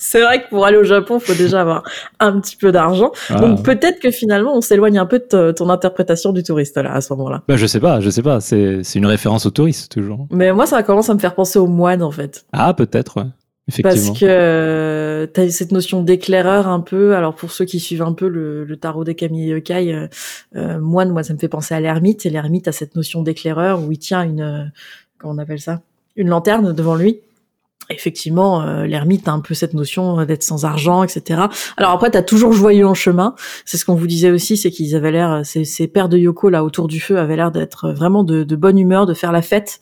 c'est 0.06 0.22
vrai 0.22 0.44
que 0.44 0.50
pour 0.50 0.66
aller 0.66 0.78
au 0.78 0.84
Japon, 0.84 1.20
faut 1.20 1.34
déjà 1.34 1.62
avoir 1.62 1.84
un 2.20 2.40
petit 2.40 2.56
peu 2.56 2.72
d'argent. 2.72 3.12
Ah. 3.30 3.40
Donc 3.40 3.64
peut-être 3.64 4.00
que 4.00 4.12
finalement, 4.12 4.56
on 4.56 4.62
s'éloigne 4.62 5.00
un 5.00 5.08
peu 5.08 5.20
de 5.20 5.52
ton 5.52 5.70
interprétation 5.70 6.32
du 6.32 6.44
touriste 6.44 6.78
là 6.78 6.94
à 6.94 7.02
ce 7.02 7.12
moment-là. 7.14 7.42
Bah, 7.48 7.58
je 7.58 7.66
sais 7.66 7.80
pas, 7.80 8.00
je 8.02 8.10
sais 8.12 8.22
pas. 8.22 8.40
C'est 8.40 8.84
c'est 8.84 9.00
une 9.00 9.08
référence 9.08 9.48
au 9.48 9.50
tourisme 9.50 9.88
toujours. 9.90 10.28
Mais 10.30 10.54
moi, 10.54 10.68
ça 10.68 10.84
commence 10.84 11.10
à 11.10 11.16
me 11.16 11.20
faire 11.20 11.34
penser 11.34 11.58
aux 11.58 11.68
moines 11.68 12.04
en 12.04 12.12
fait. 12.12 12.46
Ah, 12.54 12.74
peut-être, 12.76 13.18
ouais. 13.18 13.28
Effectivement. 13.68 14.10
Parce 14.10 14.20
que 14.20 14.26
euh, 14.30 15.26
t'as 15.26 15.50
cette 15.50 15.72
notion 15.72 16.04
d'éclaireur 16.04 16.68
un 16.68 16.82
peu. 16.82 17.16
Alors 17.16 17.34
pour 17.34 17.52
ceux 17.52 17.66
qui 17.66 17.80
suivent 17.80 18.04
un 18.04 18.14
peu 18.14 18.28
le, 18.28 18.64
le 18.64 18.78
tarot 18.78 19.04
des 19.04 19.16
Kami 19.16 19.48
Yokai, 19.48 19.92
euh, 19.92 20.08
euh, 20.56 20.80
moine, 20.80 21.10
moi 21.10 21.24
ça 21.24 21.34
me 21.34 21.40
fait 21.40 21.48
penser 21.48 21.74
à 21.74 21.80
l'ermite. 21.80 22.28
Et 22.28 22.30
l'ermite 22.30 22.68
a 22.68 22.72
cette 22.72 22.96
notion 22.96 23.24
d'éclaireur 23.24 23.82
où 23.82 23.92
il 23.92 23.98
tient 23.98 24.22
une, 24.22 24.42
euh, 24.42 24.64
comment 25.18 25.34
on 25.34 25.38
appelle 25.40 25.62
ça, 25.62 25.82
une 26.16 26.30
lanterne 26.30 26.74
devant 26.74 26.94
lui. 26.94 27.22
Effectivement, 27.90 28.62
euh, 28.62 28.86
l'ermite 28.86 29.28
a 29.28 29.32
un 29.32 29.40
peu 29.40 29.54
cette 29.54 29.74
notion 29.74 30.26
d'être 30.26 30.44
sans 30.44 30.66
argent, 30.66 31.04
etc. 31.04 31.42
Alors 31.78 31.92
après, 31.92 32.10
t'as 32.10 32.24
toujours 32.24 32.52
joyeux 32.52 32.88
en 32.88 32.94
chemin. 32.94 33.36
C'est 33.66 33.78
ce 33.78 33.86
qu'on 33.86 33.96
vous 33.96 34.08
disait 34.08 34.32
aussi, 34.32 34.58
c'est 34.58 34.72
qu'ils 34.72 34.96
avaient 34.96 35.12
l'air, 35.12 35.46
ces, 35.46 35.66
ces 35.66 35.88
paires 35.88 36.10
de 36.10 36.18
Yoko 36.18 36.50
là 36.50 36.64
autour 36.64 36.88
du 36.88 37.00
feu 37.00 37.20
avaient 37.20 37.36
l'air 37.36 37.52
d'être 37.52 37.92
vraiment 37.92 38.24
de, 38.24 38.44
de 38.44 38.56
bonne 38.56 38.80
humeur, 38.80 39.06
de 39.06 39.14
faire 39.14 39.32
la 39.32 39.42
fête. 39.42 39.80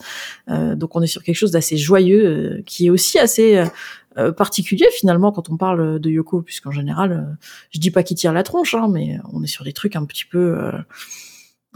Euh, 0.50 0.75
donc 0.75 0.95
on 0.95 1.01
est 1.01 1.07
sur 1.07 1.24
quelque 1.24 1.36
chose 1.36 1.51
d'assez 1.51 1.77
joyeux, 1.77 2.25
euh, 2.25 2.62
qui 2.65 2.88
est 2.88 2.89
aussi 2.89 3.19
assez 3.19 3.57
euh, 3.57 3.65
euh, 4.17 4.31
particulier 4.31 4.86
finalement 4.91 5.31
quand 5.31 5.50
on 5.50 5.57
parle 5.57 6.00
de 6.00 6.10
Yoko, 6.10 6.41
puisqu'en 6.41 6.72
général, 6.72 7.12
euh, 7.12 7.36
je 7.72 7.79
dis 7.79 7.89
pas 7.89 8.03
qu'il 8.03 8.15
tire 8.17 8.33
la 8.33 8.43
tronche, 8.43 8.75
hein, 8.75 8.88
mais 8.89 9.19
on 9.31 9.41
est 9.43 9.48
sur 9.48 9.63
des 9.63 9.74
trucs 9.74 9.95
un 9.95 10.05
petit 10.05 10.25
peu 10.25 10.57
euh, 10.57 10.72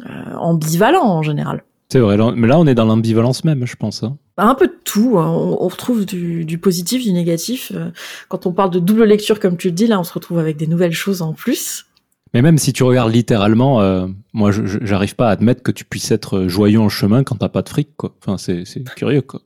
euh, 0.05 0.35
ambivalents 0.35 1.05
en 1.05 1.23
général. 1.23 1.63
C'est 1.89 1.99
vrai. 1.99 2.17
Mais 2.35 2.47
là, 2.47 2.59
on 2.59 2.67
est 2.67 2.75
dans 2.75 2.85
l'ambivalence 2.85 3.43
même, 3.45 3.65
je 3.65 3.75
pense. 3.75 4.03
hein. 4.03 4.17
Un 4.37 4.55
peu 4.55 4.67
de 4.67 4.77
tout, 4.83 5.17
hein. 5.17 5.29
on, 5.29 5.63
on 5.63 5.67
retrouve 5.67 6.05
du, 6.05 6.43
du 6.45 6.57
positif, 6.57 7.03
du 7.03 7.13
négatif. 7.13 7.71
Euh, 7.73 7.89
Quand 8.29 8.45
on 8.45 8.51
parle 8.51 8.71
de 8.71 8.79
double 8.79 9.05
lecture, 9.05 9.39
comme 9.39 9.57
tu 9.57 9.67
le 9.69 9.73
dis, 9.73 9.87
là, 9.87 9.99
on 9.99 10.03
se 10.03 10.13
retrouve 10.13 10.37
avec 10.39 10.57
des 10.57 10.67
nouvelles 10.67 10.91
choses 10.93 11.21
en 11.21 11.33
plus. 11.33 11.85
Mais 12.33 12.41
même 12.41 12.57
si 12.57 12.73
tu 12.73 12.83
regardes 12.83 13.13
littéralement, 13.13 13.79
euh, 13.81 14.05
moi, 14.33 14.51
j'arrive 14.51 15.15
pas 15.15 15.29
à 15.29 15.31
admettre 15.31 15.63
que 15.63 15.71
tu 15.71 15.85
puisses 15.85 16.11
être 16.11 16.47
joyeux 16.49 16.79
en 16.81 16.89
chemin 16.89 17.23
quand 17.23 17.37
t'as 17.37 17.47
pas 17.47 17.61
de 17.61 17.69
fric, 17.69 17.95
quoi. 17.95 18.13
Enfin, 18.21 18.37
c'est 18.37 18.63
c'est 18.65 18.83
curieux, 18.95 19.21
quoi. 19.21 19.41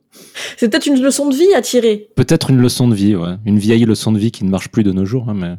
C'est 0.56 0.68
peut-être 0.68 0.86
une 0.88 1.00
leçon 1.00 1.28
de 1.28 1.34
vie 1.36 1.54
à 1.54 1.62
tirer. 1.62 2.08
Peut-être 2.16 2.50
une 2.50 2.58
leçon 2.60 2.88
de 2.88 2.94
vie, 2.96 3.14
ouais. 3.14 3.36
Une 3.46 3.58
vieille 3.60 3.84
leçon 3.84 4.10
de 4.10 4.18
vie 4.18 4.32
qui 4.32 4.44
ne 4.44 4.50
marche 4.50 4.68
plus 4.68 4.82
de 4.82 4.90
nos 4.90 5.04
jours, 5.04 5.28
hein, 5.28 5.34
mais 5.34 5.54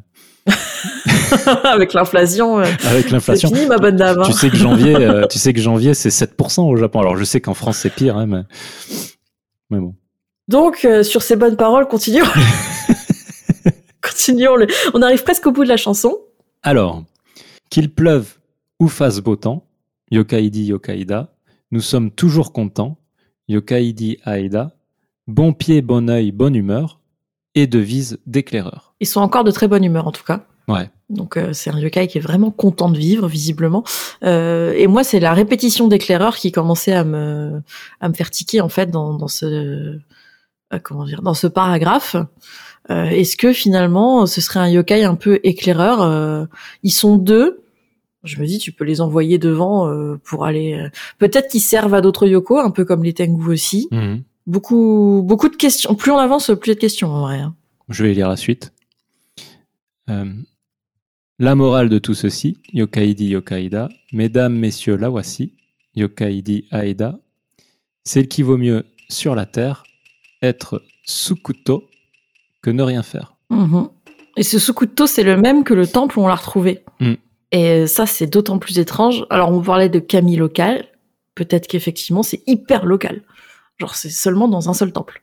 avec 1.63 1.93
l'inflation. 1.93 2.59
euh, 2.59 2.63
avec 2.85 3.05
C'est 3.05 3.11
l'inflation. 3.11 3.49
fini, 3.49 3.65
ma 3.67 3.77
bonne 3.77 3.95
dame. 3.95 4.19
hein. 4.19 4.23
Tu 4.25 4.33
sais 4.33 4.49
que 4.49 4.55
janvier, 4.57 4.95
euh, 4.95 5.27
tu 5.29 5.39
sais 5.39 5.53
que 5.53 5.59
janvier, 5.61 5.93
c'est 5.93 6.09
7% 6.09 6.61
au 6.61 6.75
Japon. 6.77 6.99
Alors, 7.01 7.17
je 7.17 7.23
sais 7.23 7.41
qu'en 7.41 7.53
France, 7.53 7.77
c'est 7.77 7.89
pire, 7.93 8.17
hein, 8.17 8.25
mais... 8.25 8.41
mais 9.69 9.79
bon. 9.79 9.95
Donc, 10.47 10.83
euh, 10.85 11.03
sur 11.03 11.21
ces 11.21 11.35
bonnes 11.35 11.55
paroles, 11.57 11.87
continuons. 11.87 12.25
continuons. 14.01 14.55
le- 14.55 14.67
On 14.93 15.01
arrive 15.01 15.23
presque 15.23 15.47
au 15.47 15.51
bout 15.51 15.63
de 15.63 15.69
la 15.69 15.77
chanson. 15.77 16.17
Alors, 16.61 17.03
qu'il 17.69 17.93
pleuve 17.93 18.35
ou 18.79 18.87
fasse 18.87 19.19
beau 19.19 19.35
temps, 19.35 19.65
Yokaidi 20.11 20.65
Yokaida, 20.65 21.33
nous 21.71 21.81
sommes 21.81 22.11
toujours 22.11 22.51
contents, 22.53 22.97
Yokaidi 23.47 24.19
Aida, 24.25 24.75
bon 25.27 25.53
pied, 25.53 25.81
bon 25.81 26.09
œil, 26.09 26.31
bonne 26.31 26.55
humeur, 26.55 26.99
et 27.55 27.67
devise 27.67 28.19
d'éclaireur. 28.25 28.95
Ils 28.99 29.07
sont 29.07 29.21
encore 29.21 29.43
de 29.43 29.51
très 29.51 29.67
bonne 29.67 29.83
humeur, 29.83 30.07
en 30.07 30.11
tout 30.11 30.23
cas. 30.23 30.45
Ouais. 30.67 30.89
Donc 31.13 31.37
euh, 31.37 31.53
c'est 31.53 31.69
un 31.69 31.79
yokai 31.79 32.07
qui 32.07 32.17
est 32.17 32.21
vraiment 32.21 32.51
content 32.51 32.89
de 32.89 32.97
vivre 32.97 33.27
visiblement. 33.27 33.83
Euh, 34.23 34.73
et 34.75 34.87
moi 34.87 35.03
c'est 35.03 35.19
la 35.19 35.33
répétition 35.33 35.87
d'éclaireur 35.87 36.35
qui 36.37 36.51
commençait 36.51 36.93
à 36.93 37.03
me 37.03 37.61
à 38.01 38.09
me 38.09 38.13
faire 38.13 38.29
tiquer 38.29 38.61
en 38.61 38.69
fait 38.69 38.89
dans, 38.91 39.13
dans 39.13 39.27
ce 39.27 39.45
euh, 39.45 39.99
comment 40.83 41.05
dire 41.05 41.21
dans 41.21 41.33
ce 41.33 41.47
paragraphe. 41.47 42.15
Euh, 42.89 43.05
Est-ce 43.05 43.37
que 43.37 43.53
finalement 43.53 44.25
ce 44.25 44.41
serait 44.41 44.59
un 44.59 44.67
yokai 44.69 45.03
un 45.03 45.15
peu 45.15 45.39
éclaireur? 45.43 46.01
Euh, 46.01 46.45
Ils 46.83 46.91
sont 46.91 47.15
deux. 47.17 47.61
Je 48.23 48.39
me 48.39 48.45
dis 48.45 48.57
tu 48.57 48.71
peux 48.71 48.85
les 48.85 48.99
envoyer 49.01 49.37
devant 49.37 49.87
euh, 49.89 50.19
pour 50.23 50.45
aller. 50.45 50.73
euh, 50.73 50.89
Peut-être 51.17 51.49
qu'ils 51.49 51.61
servent 51.61 51.93
à 51.93 52.01
d'autres 52.01 52.25
yokos 52.27 52.59
un 52.59 52.71
peu 52.71 52.85
comme 52.85 53.03
les 53.03 53.13
Tengu 53.13 53.49
aussi. 53.51 53.87
Beaucoup 54.47 55.21
beaucoup 55.25 55.47
de 55.49 55.55
questions. 55.55 55.93
Plus 55.95 56.11
on 56.11 56.17
avance 56.17 56.51
plus 56.59 56.67
il 56.67 56.69
y 56.69 56.71
a 56.71 56.75
de 56.75 56.79
questions 56.79 57.09
en 57.11 57.21
vrai. 57.21 57.39
hein. 57.39 57.53
Je 57.89 58.03
vais 58.03 58.13
lire 58.13 58.27
la 58.29 58.35
suite. 58.37 58.73
La 61.39 61.55
morale 61.55 61.89
de 61.89 61.97
tout 61.97 62.13
ceci, 62.13 62.57
Yokaidi 62.73 63.27
Yokaida, 63.27 63.89
mesdames, 64.11 64.55
messieurs, 64.55 64.95
la 64.95 65.09
voici, 65.09 65.53
Yokaidi 65.95 66.67
Aida, 66.71 67.19
c'est 68.03 68.27
qu'il 68.27 68.45
vaut 68.45 68.57
mieux 68.57 68.85
sur 69.09 69.35
la 69.35 69.45
terre 69.45 69.83
être 70.41 70.83
sous 71.05 71.35
couteau 71.35 71.85
que 72.61 72.69
ne 72.69 72.83
rien 72.83 73.03
faire. 73.03 73.35
Mhm. 73.49 73.89
Et 74.35 74.43
ce 74.43 74.59
Sukuto, 74.59 75.07
c'est 75.07 75.23
le 75.23 75.37
même 75.37 75.63
que 75.63 75.73
le 75.73 75.87
temple 75.87 76.17
où 76.17 76.23
on 76.23 76.27
l'a 76.27 76.35
retrouvé. 76.35 76.83
Mm. 76.99 77.13
Et 77.51 77.87
ça, 77.87 78.05
c'est 78.05 78.27
d'autant 78.27 78.57
plus 78.57 78.79
étrange. 78.79 79.25
Alors, 79.29 79.51
on 79.51 79.61
parlait 79.61 79.89
de 79.89 79.99
Kami 79.99 80.35
local. 80.35 80.85
Peut-être 81.35 81.67
qu'effectivement, 81.67 82.23
c'est 82.23 82.41
hyper 82.47 82.85
local. 82.85 83.21
Genre, 83.79 83.95
c'est 83.95 84.09
seulement 84.09 84.47
dans 84.47 84.69
un 84.69 84.73
seul 84.73 84.91
temple. 84.91 85.22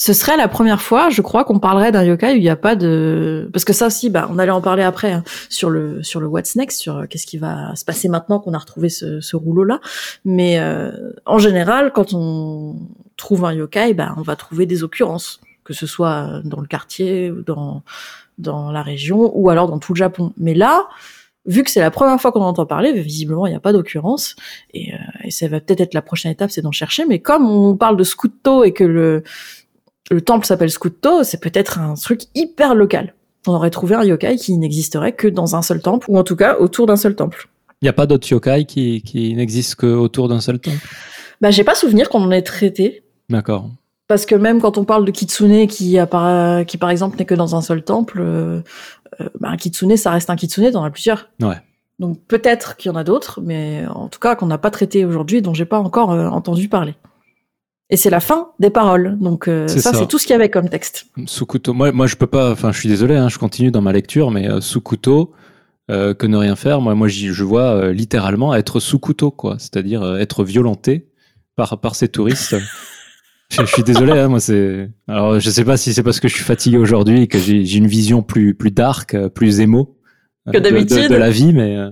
Ce 0.00 0.12
serait 0.12 0.36
la 0.36 0.46
première 0.46 0.80
fois, 0.80 1.10
je 1.10 1.20
crois, 1.22 1.44
qu'on 1.44 1.58
parlerait 1.58 1.90
d'un 1.90 2.04
yokai 2.04 2.32
où 2.32 2.36
il 2.36 2.40
n'y 2.40 2.48
a 2.48 2.54
pas 2.54 2.76
de... 2.76 3.50
Parce 3.52 3.64
que 3.64 3.72
ça 3.72 3.88
aussi, 3.88 4.10
bah, 4.10 4.28
on 4.30 4.38
allait 4.38 4.52
en 4.52 4.60
parler 4.60 4.84
après 4.84 5.10
hein, 5.10 5.24
sur 5.48 5.70
le 5.70 6.04
sur 6.04 6.20
le 6.20 6.28
What's 6.28 6.54
Next, 6.54 6.78
sur 6.80 6.98
euh, 6.98 7.06
qu'est-ce 7.06 7.26
qui 7.26 7.36
va 7.36 7.74
se 7.74 7.84
passer 7.84 8.08
maintenant 8.08 8.38
qu'on 8.38 8.54
a 8.54 8.58
retrouvé 8.58 8.90
ce, 8.90 9.20
ce 9.20 9.34
rouleau-là. 9.34 9.80
Mais 10.24 10.60
euh, 10.60 10.92
en 11.26 11.38
général, 11.38 11.92
quand 11.92 12.12
on 12.14 12.76
trouve 13.16 13.44
un 13.44 13.52
yokai, 13.52 13.92
bah, 13.92 14.14
on 14.16 14.22
va 14.22 14.36
trouver 14.36 14.66
des 14.66 14.84
occurrences, 14.84 15.40
que 15.64 15.74
ce 15.74 15.88
soit 15.88 16.42
dans 16.44 16.60
le 16.60 16.68
quartier, 16.68 17.32
dans 17.44 17.82
dans 18.38 18.70
la 18.70 18.82
région, 18.82 19.32
ou 19.36 19.50
alors 19.50 19.66
dans 19.66 19.80
tout 19.80 19.94
le 19.94 19.98
Japon. 19.98 20.32
Mais 20.36 20.54
là, 20.54 20.86
vu 21.44 21.64
que 21.64 21.70
c'est 21.72 21.80
la 21.80 21.90
première 21.90 22.20
fois 22.20 22.30
qu'on 22.30 22.42
entend 22.42 22.66
parler, 22.66 22.92
visiblement 22.92 23.48
il 23.48 23.50
n'y 23.50 23.56
a 23.56 23.60
pas 23.60 23.72
d'occurrence, 23.72 24.36
et, 24.74 24.94
euh, 24.94 24.98
et 25.24 25.32
ça 25.32 25.48
va 25.48 25.58
peut-être 25.60 25.80
être 25.80 25.94
la 25.94 26.02
prochaine 26.02 26.30
étape, 26.30 26.52
c'est 26.52 26.62
d'en 26.62 26.70
chercher. 26.70 27.04
Mais 27.04 27.18
comme 27.18 27.50
on 27.50 27.76
parle 27.76 27.96
de 27.96 28.04
Scuto 28.04 28.62
et 28.62 28.72
que 28.72 28.84
le 28.84 29.24
le 30.10 30.20
temple 30.20 30.46
s'appelle 30.46 30.70
Scuto, 30.70 31.22
c'est 31.22 31.40
peut-être 31.40 31.78
un 31.78 31.94
truc 31.94 32.22
hyper 32.34 32.74
local. 32.74 33.14
On 33.46 33.52
aurait 33.52 33.70
trouvé 33.70 33.94
un 33.94 34.04
yokai 34.04 34.36
qui 34.36 34.56
n'existerait 34.58 35.12
que 35.12 35.28
dans 35.28 35.56
un 35.56 35.62
seul 35.62 35.80
temple, 35.80 36.06
ou 36.10 36.18
en 36.18 36.24
tout 36.24 36.36
cas 36.36 36.56
autour 36.58 36.86
d'un 36.86 36.96
seul 36.96 37.14
temple. 37.14 37.48
Il 37.80 37.84
n'y 37.84 37.88
a 37.88 37.92
pas 37.92 38.06
d'autres 38.06 38.28
yokai 38.30 38.64
qui, 38.64 39.02
qui 39.02 39.34
n'existent 39.34 39.76
qu'autour 39.78 40.28
d'un 40.28 40.40
seul 40.40 40.58
temple? 40.58 40.86
Bah, 41.40 41.50
j'ai 41.50 41.64
pas 41.64 41.74
souvenir 41.74 42.08
qu'on 42.08 42.22
en 42.22 42.30
ait 42.30 42.42
traité. 42.42 43.04
D'accord. 43.30 43.70
Parce 44.08 44.26
que 44.26 44.34
même 44.34 44.60
quand 44.60 44.78
on 44.78 44.84
parle 44.84 45.04
de 45.04 45.10
kitsune 45.10 45.66
qui, 45.66 45.96
appara- 45.98 46.64
qui 46.64 46.78
par 46.78 46.90
exemple 46.90 47.18
n'est 47.18 47.26
que 47.26 47.34
dans 47.34 47.54
un 47.54 47.60
seul 47.60 47.84
temple, 47.84 48.20
euh, 48.20 48.60
euh, 49.20 49.28
bah, 49.38 49.50
un 49.50 49.56
kitsune 49.56 49.96
ça 49.96 50.10
reste 50.10 50.30
un 50.30 50.36
kitsune, 50.36 50.70
t'en 50.72 50.82
as 50.82 50.90
plusieurs. 50.90 51.28
Ouais. 51.40 51.56
Donc 51.98 52.18
peut-être 52.26 52.76
qu'il 52.76 52.90
y 52.90 52.94
en 52.94 52.96
a 52.96 53.04
d'autres, 53.04 53.40
mais 53.42 53.84
en 53.94 54.08
tout 54.08 54.18
cas 54.18 54.34
qu'on 54.34 54.46
n'a 54.46 54.58
pas 54.58 54.70
traité 54.70 55.04
aujourd'hui, 55.04 55.42
dont 55.42 55.54
j'ai 55.54 55.64
pas 55.64 55.78
encore 55.78 56.12
euh, 56.12 56.28
entendu 56.28 56.68
parler. 56.68 56.94
Et 57.90 57.96
c'est 57.96 58.10
la 58.10 58.20
fin 58.20 58.48
des 58.60 58.68
paroles, 58.70 59.16
donc 59.18 59.48
euh, 59.48 59.66
ça, 59.66 59.80
ça. 59.80 59.94
c'est 59.94 60.06
tout 60.06 60.18
ce 60.18 60.26
qu'il 60.26 60.34
y 60.34 60.36
avait 60.36 60.50
comme 60.50 60.68
texte. 60.68 61.06
Sous 61.26 61.46
couteau. 61.46 61.72
Moi, 61.72 61.90
moi, 61.92 62.06
je 62.06 62.16
peux 62.16 62.26
pas. 62.26 62.50
Enfin, 62.52 62.70
je 62.70 62.78
suis 62.78 62.88
désolé. 62.88 63.16
Hein, 63.16 63.28
je 63.30 63.38
continue 63.38 63.70
dans 63.70 63.80
ma 63.80 63.92
lecture, 63.92 64.30
mais 64.30 64.46
euh, 64.50 64.60
sous 64.60 64.82
couteau, 64.82 65.32
euh, 65.90 66.12
que 66.12 66.26
ne 66.26 66.36
rien 66.36 66.54
faire. 66.54 66.82
Moi, 66.82 66.94
moi, 66.94 67.08
je 67.08 67.42
vois 67.44 67.70
euh, 67.74 67.92
littéralement 67.92 68.54
être 68.54 68.78
sous 68.78 68.98
couteau, 68.98 69.30
quoi. 69.30 69.56
C'est-à-dire 69.58 70.02
euh, 70.02 70.18
être 70.18 70.44
violenté 70.44 71.08
par 71.56 71.80
par 71.80 71.94
ces 71.94 72.08
touristes. 72.08 72.56
je, 73.50 73.62
je 73.62 73.66
suis 73.72 73.82
désolé. 73.84 74.12
Hein, 74.12 74.28
moi, 74.28 74.40
c'est. 74.40 74.90
Alors, 75.08 75.40
je 75.40 75.48
sais 75.48 75.64
pas 75.64 75.78
si 75.78 75.94
c'est 75.94 76.02
parce 76.02 76.20
que 76.20 76.28
je 76.28 76.34
suis 76.34 76.44
fatigué 76.44 76.76
aujourd'hui 76.76 77.22
et 77.22 77.26
que 77.26 77.38
j'ai 77.38 77.76
une 77.76 77.86
vision 77.86 78.22
plus 78.22 78.54
plus 78.54 78.70
dark, 78.70 79.14
euh, 79.14 79.30
plus 79.30 79.60
émo 79.60 79.96
Que 80.52 80.58
de- 80.58 80.58
de- 80.58 80.64
d'habitude. 80.74 81.08
de, 81.10 81.16
la 81.16 81.30
vie, 81.30 81.54
mais 81.54 81.74
euh, 81.76 81.90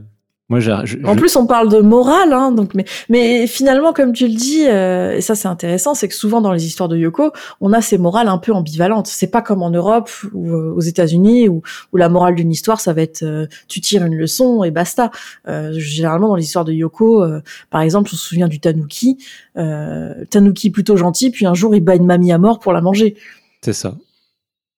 moi, 0.48 0.60
j'ai. 0.60 0.74
je- 0.84 0.98
En 1.04 1.16
plus, 1.16 1.34
on 1.36 1.46
parle 1.46 1.68
de 1.70 1.80
morale, 1.80 2.32
hein, 2.32 2.52
donc 2.52 2.74
mais 2.74 2.84
mais 3.08 3.46
finalement, 3.48 3.92
comme 3.92 4.12
tu 4.12 4.28
le 4.28 4.34
dis, 4.34 4.64
euh, 4.68 5.16
et 5.16 5.20
ça 5.20 5.34
c'est 5.34 5.48
intéressant, 5.48 5.94
c'est 5.94 6.06
que 6.06 6.14
souvent 6.14 6.40
dans 6.40 6.52
les 6.52 6.66
histoires 6.66 6.88
de 6.88 6.96
Yoko, 6.96 7.32
on 7.60 7.72
a 7.72 7.80
ces 7.80 7.98
morales 7.98 8.28
un 8.28 8.38
peu 8.38 8.52
ambivalentes. 8.52 9.08
C'est 9.08 9.26
pas 9.26 9.42
comme 9.42 9.62
en 9.62 9.70
Europe 9.70 10.08
ou 10.32 10.50
euh, 10.50 10.72
aux 10.76 10.80
États-Unis 10.80 11.48
où, 11.48 11.62
où 11.92 11.96
la 11.96 12.08
morale 12.08 12.36
d'une 12.36 12.52
histoire 12.52 12.80
ça 12.80 12.92
va 12.92 13.02
être 13.02 13.24
euh, 13.24 13.46
tu 13.66 13.80
tires 13.80 14.04
une 14.04 14.14
leçon 14.14 14.62
et 14.62 14.70
basta. 14.70 15.10
Généralement 15.72 16.28
dans 16.28 16.36
les 16.36 16.44
histoires 16.44 16.64
de 16.64 16.72
Yoko, 16.72 17.24
par 17.70 17.80
exemple, 17.80 18.10
on 18.12 18.16
se 18.16 18.24
souvient 18.24 18.48
du 18.48 18.60
Tanuki, 18.60 19.18
Tanuki 20.30 20.70
plutôt 20.70 20.96
gentil, 20.96 21.30
puis 21.30 21.46
un 21.46 21.54
jour 21.54 21.74
il 21.74 21.80
bat 21.80 21.94
une 21.96 22.06
mamie 22.06 22.32
à 22.32 22.38
mort 22.38 22.58
pour 22.60 22.72
la 22.72 22.80
manger. 22.80 23.16
C'est 23.62 23.72
ça. 23.72 23.94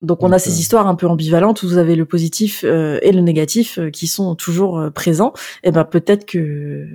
Donc 0.01 0.23
on 0.23 0.31
a 0.31 0.39
ces 0.39 0.51
euh, 0.51 0.59
histoires 0.59 0.87
un 0.87 0.95
peu 0.95 1.07
ambivalentes 1.07 1.61
où 1.63 1.67
vous 1.67 1.77
avez 1.77 1.95
le 1.95 2.05
positif 2.05 2.63
euh, 2.63 2.99
et 3.01 3.11
le 3.11 3.21
négatif 3.21 3.79
euh, 3.79 3.89
qui 3.89 4.07
sont 4.07 4.35
toujours 4.35 4.79
euh, 4.79 4.89
présents. 4.89 5.33
Et 5.63 5.71
ben 5.71 5.83
peut-être 5.83 6.25
que 6.25 6.87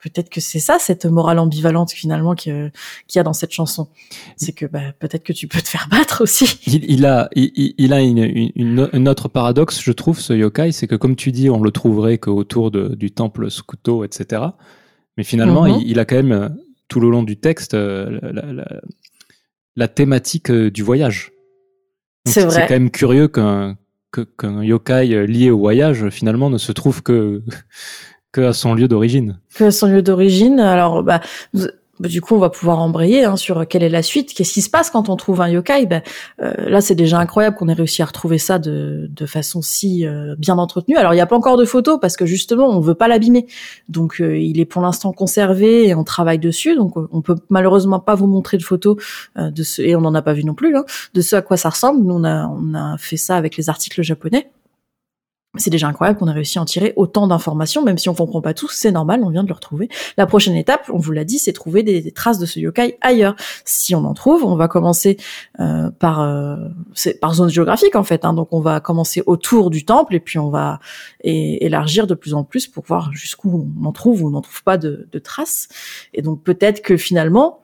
peut-être 0.00 0.28
que 0.30 0.40
c'est 0.40 0.60
ça 0.60 0.78
cette 0.78 1.04
morale 1.06 1.40
ambivalente 1.40 1.90
finalement 1.90 2.36
qu'il 2.36 2.70
y 3.16 3.18
a 3.18 3.22
dans 3.24 3.32
cette 3.32 3.50
chanson. 3.50 3.88
C'est 4.36 4.52
que 4.52 4.66
bah, 4.66 4.92
peut-être 5.00 5.24
que 5.24 5.32
tu 5.32 5.48
peux 5.48 5.60
te 5.60 5.66
faire 5.68 5.88
battre 5.90 6.22
aussi. 6.22 6.60
Il, 6.68 6.84
il 6.88 7.04
a, 7.06 7.28
il, 7.34 7.92
a 7.92 8.00
une, 8.00 8.18
une, 8.18 8.52
une- 8.54 8.88
un 8.92 9.06
autre 9.06 9.26
paradoxe, 9.28 9.82
je 9.82 9.90
trouve, 9.90 10.20
ce 10.20 10.32
yokai, 10.32 10.70
c'est 10.70 10.86
que 10.86 10.94
comme 10.94 11.16
tu 11.16 11.32
dis, 11.32 11.50
on 11.50 11.60
le 11.60 11.72
trouverait 11.72 12.18
qu'autour 12.18 12.70
du 12.70 13.10
temple 13.10 13.50
Sukuto, 13.50 14.04
etc. 14.04 14.42
Mais 15.16 15.24
finalement, 15.24 15.64
Mhm. 15.64 15.80
il, 15.80 15.90
il 15.90 15.98
a 15.98 16.04
quand 16.04 16.14
même, 16.22 16.56
tout 16.86 17.00
le 17.00 17.10
long 17.10 17.24
du 17.24 17.36
texte, 17.36 17.74
la, 17.74 18.08
la- 18.08 18.52
la- 18.52 18.80
la 19.74 19.88
thématique 19.88 20.52
du 20.52 20.82
voyage. 20.84 21.32
C'est 22.28 22.44
vrai. 22.44 22.52
C'est 22.52 22.66
quand 22.66 22.74
même 22.74 22.90
curieux 22.90 23.28
qu'un 23.28 23.76
yokai 24.62 25.26
lié 25.26 25.50
au 25.50 25.58
voyage 25.58 26.08
finalement 26.10 26.50
ne 26.50 26.58
se 26.58 26.72
trouve 26.72 27.02
que 27.02 27.42
que 28.32 28.40
à 28.42 28.52
son 28.52 28.74
lieu 28.74 28.88
d'origine. 28.88 29.38
que 29.54 29.70
son 29.70 29.86
lieu 29.88 30.02
d'origine. 30.02 30.60
Alors, 30.60 31.02
bah, 31.02 31.20
bah, 32.00 32.08
du 32.08 32.20
coup, 32.20 32.34
on 32.34 32.38
va 32.38 32.50
pouvoir 32.50 32.78
embrayer 32.78 33.24
hein, 33.24 33.36
sur 33.36 33.66
quelle 33.66 33.82
est 33.82 33.88
la 33.88 34.02
suite. 34.02 34.32
Qu'est-ce 34.34 34.52
qui 34.52 34.62
se 34.62 34.70
passe 34.70 34.90
quand 34.90 35.08
on 35.08 35.16
trouve 35.16 35.40
un 35.40 35.48
yokai 35.48 35.86
bah, 35.86 36.02
euh, 36.42 36.52
Là, 36.68 36.80
c'est 36.80 36.94
déjà 36.94 37.18
incroyable 37.18 37.56
qu'on 37.56 37.68
ait 37.68 37.74
réussi 37.74 38.02
à 38.02 38.06
retrouver 38.06 38.38
ça 38.38 38.58
de, 38.58 39.08
de 39.10 39.26
façon 39.26 39.62
si 39.62 40.06
euh, 40.06 40.34
bien 40.38 40.58
entretenue. 40.58 40.96
Alors, 40.96 41.12
il 41.12 41.16
n'y 41.16 41.22
a 41.22 41.26
pas 41.26 41.36
encore 41.36 41.56
de 41.56 41.64
photos 41.64 41.98
parce 42.00 42.16
que 42.16 42.26
justement, 42.26 42.68
on 42.68 42.80
veut 42.80 42.94
pas 42.94 43.08
l'abîmer. 43.08 43.46
Donc, 43.88 44.20
euh, 44.20 44.38
il 44.38 44.60
est 44.60 44.64
pour 44.64 44.82
l'instant 44.82 45.12
conservé 45.12 45.88
et 45.88 45.94
on 45.94 46.04
travaille 46.04 46.38
dessus. 46.38 46.76
Donc, 46.76 46.96
euh, 46.96 47.08
on 47.12 47.22
peut 47.22 47.36
malheureusement 47.48 48.00
pas 48.00 48.14
vous 48.14 48.26
montrer 48.26 48.56
de 48.56 48.62
photos 48.62 48.96
euh, 49.38 49.50
de 49.50 49.62
ce 49.62 49.82
et 49.82 49.96
on 49.96 50.00
n'en 50.00 50.14
a 50.14 50.22
pas 50.22 50.32
vu 50.32 50.44
non 50.44 50.54
plus 50.54 50.76
hein, 50.76 50.84
de 51.14 51.20
ce 51.20 51.36
à 51.36 51.42
quoi 51.42 51.56
ça 51.56 51.70
ressemble. 51.70 52.04
Nous, 52.04 52.14
on 52.14 52.24
a, 52.24 52.46
on 52.46 52.74
a 52.74 52.96
fait 52.98 53.16
ça 53.16 53.36
avec 53.36 53.56
les 53.56 53.68
articles 53.68 54.02
japonais. 54.02 54.50
C'est 55.56 55.70
déjà 55.70 55.88
incroyable 55.88 56.18
qu'on 56.18 56.28
ait 56.28 56.32
réussi 56.32 56.58
à 56.58 56.62
en 56.62 56.66
tirer 56.66 56.92
autant 56.96 57.26
d'informations, 57.26 57.82
même 57.82 57.96
si 57.96 58.10
on 58.10 58.14
comprend 58.14 58.42
pas 58.42 58.52
tout, 58.52 58.68
c'est 58.68 58.92
normal, 58.92 59.22
on 59.24 59.30
vient 59.30 59.42
de 59.42 59.48
le 59.48 59.54
retrouver. 59.54 59.88
La 60.18 60.26
prochaine 60.26 60.54
étape, 60.54 60.90
on 60.92 60.98
vous 60.98 61.10
l'a 61.10 61.24
dit, 61.24 61.38
c'est 61.38 61.54
trouver 61.54 61.82
des, 61.82 62.12
traces 62.12 62.38
de 62.38 62.44
ce 62.44 62.60
yokai 62.60 62.98
ailleurs. 63.00 63.34
Si 63.64 63.94
on 63.94 64.04
en 64.04 64.12
trouve, 64.12 64.44
on 64.44 64.56
va 64.56 64.68
commencer 64.68 65.16
euh, 65.58 65.90
par 65.90 66.20
euh, 66.20 66.56
par 67.20 67.32
zone 67.32 67.48
géographique 67.48 67.96
en 67.96 68.04
fait. 68.04 68.26
Hein, 68.26 68.34
donc 68.34 68.48
on 68.52 68.60
va 68.60 68.80
commencer 68.80 69.22
autour 69.24 69.70
du 69.70 69.86
temple 69.86 70.14
et 70.14 70.20
puis 70.20 70.38
on 70.38 70.50
va 70.50 70.80
élargir 71.22 72.06
de 72.06 72.14
plus 72.14 72.34
en 72.34 72.44
plus 72.44 72.66
pour 72.66 72.84
voir 72.84 73.10
jusqu'où 73.12 73.66
on 73.80 73.86
en 73.86 73.92
trouve 73.92 74.22
ou 74.22 74.28
on 74.28 74.30
n'en 74.30 74.42
trouve 74.42 74.62
pas 74.62 74.76
de 74.76 75.18
traces. 75.18 75.68
Et 76.12 76.20
donc 76.20 76.42
peut-être 76.42 76.82
que 76.82 76.98
finalement, 76.98 77.62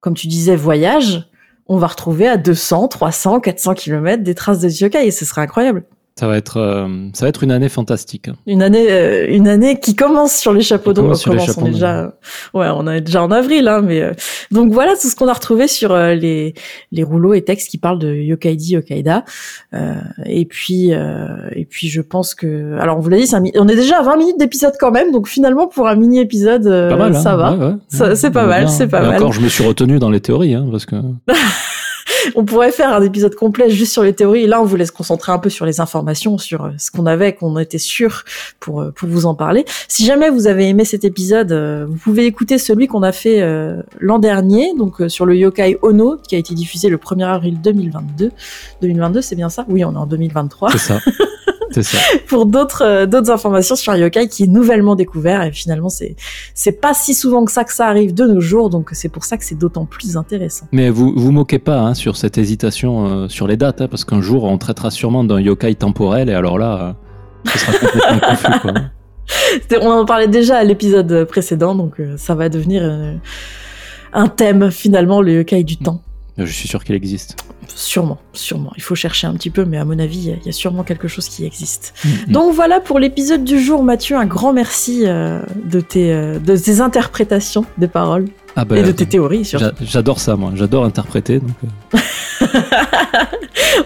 comme 0.00 0.14
tu 0.14 0.28
disais, 0.28 0.54
voyage, 0.54 1.28
on 1.66 1.76
va 1.76 1.88
retrouver 1.88 2.28
à 2.28 2.36
200, 2.36 2.88
300, 2.88 3.40
400 3.40 3.74
kilomètres 3.74 4.22
des 4.22 4.34
traces 4.34 4.60
de 4.60 4.68
ce 4.68 4.84
yokai 4.84 5.06
et 5.06 5.10
ce 5.10 5.24
serait 5.24 5.42
incroyable. 5.42 5.84
Ça 6.20 6.26
va 6.26 6.36
être 6.36 6.58
euh, 6.58 6.86
ça 7.14 7.24
va 7.24 7.30
être 7.30 7.42
une 7.44 7.50
année 7.50 7.70
fantastique. 7.70 8.28
hein. 8.28 8.34
Une 8.46 8.62
année, 8.62 8.90
euh, 8.90 9.24
une 9.30 9.48
année 9.48 9.80
qui 9.80 9.96
commence 9.96 10.34
sur 10.36 10.52
les 10.52 10.60
chapeaux 10.60 10.92
d'eau. 10.92 11.00
commence 11.00 11.26
On 11.26 11.30
commence, 11.30 11.56
on 11.56 11.64
est 11.64 11.70
déjà, 11.70 12.12
ouais, 12.52 12.66
on 12.74 12.86
est 12.88 13.00
déjà 13.00 13.22
en 13.22 13.30
avril, 13.30 13.66
hein, 13.68 13.80
mais 13.80 14.02
euh, 14.02 14.12
donc 14.50 14.70
voilà 14.70 14.92
tout 15.00 15.08
ce 15.08 15.16
qu'on 15.16 15.28
a 15.28 15.32
retrouvé 15.32 15.66
sur 15.66 15.92
euh, 15.92 16.14
les 16.14 16.52
les 16.92 17.02
rouleaux 17.04 17.32
et 17.32 17.40
textes 17.42 17.70
qui 17.70 17.78
parlent 17.78 17.98
de 17.98 18.12
Yokaidi, 18.14 18.72
Yokaida. 18.74 19.24
Euh, 19.72 19.94
et 20.26 20.44
puis 20.44 20.92
euh, 20.92 21.26
et 21.52 21.64
puis 21.64 21.88
je 21.88 22.02
pense 22.02 22.34
que, 22.34 22.76
alors 22.78 22.98
on 22.98 23.00
vous 23.00 23.08
l'a 23.08 23.16
dit, 23.16 23.26
c'est 23.26 23.36
un 23.36 23.44
on 23.56 23.66
est 23.66 23.76
déjà 23.76 24.00
à 24.00 24.02
20 24.02 24.16
minutes 24.18 24.38
d'épisode 24.38 24.74
quand 24.78 24.90
même, 24.90 25.12
donc 25.12 25.26
finalement 25.26 25.68
pour 25.68 25.88
un 25.88 25.94
mini 25.96 26.20
épisode, 26.20 26.64
Pas 26.64 26.96
mal, 26.96 27.16
hein. 27.16 27.20
ça 27.20 27.36
va. 27.36 27.54
Ouais, 27.54 27.64
ouais. 27.64 27.72
Ça- 27.88 28.14
c'est 28.14 28.30
pas 28.30 28.44
est 28.44 28.46
mal, 28.46 28.68
c'est 28.68 28.88
pas 28.88 29.02
Et 29.02 29.06
mal. 29.06 29.16
Encore, 29.16 29.32
je 29.32 29.40
me 29.40 29.48
suis 29.48 29.64
retenu 29.64 29.98
dans 29.98 30.10
les 30.10 30.20
théories, 30.20 30.52
hein, 30.54 30.66
parce 30.70 30.84
que 30.84 30.96
On 32.34 32.44
pourrait 32.44 32.72
faire 32.72 32.92
un 32.92 33.02
épisode 33.02 33.34
complet 33.34 33.70
juste 33.70 33.92
sur 33.92 34.02
les 34.02 34.12
théories. 34.12 34.42
Et 34.42 34.46
là, 34.46 34.60
on 34.60 34.64
vous 34.64 34.76
laisse 34.76 34.90
concentrer 34.90 35.32
un 35.32 35.38
peu 35.38 35.50
sur 35.50 35.66
les 35.66 35.80
informations, 35.80 36.38
sur 36.38 36.64
euh, 36.64 36.70
ce 36.78 36.90
qu'on 36.90 37.06
avait, 37.06 37.34
qu'on 37.34 37.58
était 37.58 37.78
sûr 37.78 38.24
pour 38.58 38.80
euh, 38.80 38.90
pour 38.90 39.08
vous 39.08 39.26
en 39.26 39.34
parler. 39.34 39.64
Si 39.88 40.04
jamais 40.04 40.30
vous 40.30 40.46
avez 40.46 40.68
aimé 40.68 40.84
cet 40.84 41.04
épisode, 41.04 41.52
euh, 41.52 41.86
vous 41.88 41.96
pouvez 41.96 42.26
écouter 42.26 42.58
celui 42.58 42.86
qu'on 42.86 43.02
a 43.02 43.12
fait 43.12 43.40
euh, 43.40 43.82
l'an 43.98 44.18
dernier, 44.18 44.74
donc 44.76 45.00
euh, 45.00 45.08
sur 45.08 45.26
le 45.26 45.36
yokai 45.36 45.78
Ono, 45.82 46.16
qui 46.16 46.34
a 46.34 46.38
été 46.38 46.54
diffusé 46.54 46.88
le 46.88 46.96
1er 46.96 47.24
avril 47.24 47.60
2022. 47.60 48.30
2022, 48.82 49.20
c'est 49.20 49.36
bien 49.36 49.48
ça? 49.48 49.64
Oui, 49.68 49.84
on 49.84 49.92
est 49.92 49.96
en 49.96 50.06
2023. 50.06 50.70
c'est 50.70 50.78
ça. 50.78 50.98
ça. 51.82 51.98
pour 52.28 52.46
d'autres 52.46 52.82
euh, 52.84 53.06
d'autres 53.06 53.30
informations 53.30 53.76
sur 53.76 53.92
un 53.92 53.96
yokai 53.96 54.28
qui 54.28 54.44
est 54.44 54.46
nouvellement 54.46 54.94
découvert. 54.94 55.42
Et 55.42 55.52
finalement, 55.52 55.88
c'est 55.88 56.16
c'est 56.54 56.80
pas 56.80 56.94
si 56.94 57.14
souvent 57.14 57.44
que 57.44 57.52
ça 57.52 57.64
que 57.64 57.72
ça 57.72 57.86
arrive 57.86 58.14
de 58.14 58.24
nos 58.24 58.40
jours, 58.40 58.70
donc 58.70 58.90
c'est 58.92 59.08
pour 59.08 59.24
ça 59.24 59.36
que 59.36 59.44
c'est 59.44 59.58
d'autant 59.58 59.86
plus 59.86 60.16
intéressant. 60.16 60.66
Mais 60.72 60.90
vous 60.90 61.12
vous 61.16 61.32
moquez 61.32 61.58
pas 61.58 61.80
hein, 61.80 61.94
sur 61.94 62.16
cette 62.16 62.38
hésitation 62.38 63.06
euh, 63.06 63.28
sur 63.28 63.46
les 63.46 63.56
dates, 63.56 63.80
hein, 63.80 63.88
parce 63.88 64.04
qu'un 64.04 64.20
jour 64.20 64.44
on 64.44 64.58
traitera 64.58 64.90
sûrement 64.90 65.24
d'un 65.24 65.40
yokai 65.40 65.74
temporel, 65.74 66.28
et 66.28 66.34
alors 66.34 66.58
là, 66.58 66.96
euh, 67.46 67.50
ce 67.50 67.58
sera 67.58 67.72
complètement 67.72 68.20
confus. 68.28 68.60
Quoi. 68.60 68.72
On 69.82 69.90
en 69.90 70.04
parlait 70.04 70.28
déjà 70.28 70.56
à 70.56 70.64
l'épisode 70.64 71.24
précédent, 71.24 71.74
donc 71.74 72.00
euh, 72.00 72.16
ça 72.16 72.34
va 72.34 72.48
devenir 72.48 72.82
un 74.12 74.28
thème 74.28 74.70
finalement, 74.70 75.22
le 75.22 75.34
yokai 75.34 75.64
du 75.64 75.76
temps. 75.76 76.02
Je 76.38 76.44
suis 76.52 76.68
sûr 76.68 76.82
qu'il 76.84 76.94
existe. 76.94 77.36
Sûrement, 77.74 78.18
sûrement. 78.32 78.72
Il 78.76 78.82
faut 78.82 78.94
chercher 78.94 79.26
un 79.26 79.34
petit 79.34 79.50
peu, 79.50 79.64
mais 79.64 79.76
à 79.78 79.84
mon 79.84 79.98
avis, 79.98 80.18
il 80.42 80.46
y 80.46 80.48
a- 80.48 80.52
sûrement 80.52 80.82
quelque 80.82 81.06
chose 81.08 81.28
qui 81.28 81.44
existe. 81.44 81.94
Mm. 82.04 82.32
Donc 82.32 82.54
voilà 82.54 82.80
pour 82.80 82.98
l'épisode 82.98 83.44
du 83.44 83.60
jour, 83.60 83.82
Mathieu. 83.82 84.16
Un 84.16 84.26
grand 84.26 84.52
merci 84.52 85.02
euh, 85.06 85.40
de, 85.64 85.80
tes, 85.80 86.12
euh, 86.12 86.38
de 86.38 86.56
tes 86.56 86.80
interprétations 86.80 87.64
des 87.78 87.88
paroles 87.88 88.26
Ah 88.56 88.64
ben, 88.64 88.76
et 88.76 88.82
de 88.82 88.92
tes 88.92 89.06
théories 89.06 89.44
surtout. 89.44 89.66
J'adore 89.82 90.18
ça, 90.20 90.36
moi. 90.36 90.52
J'adore 90.54 90.84
interpréter. 90.84 91.40
Donc, 91.40 91.50
euh, 91.94 91.98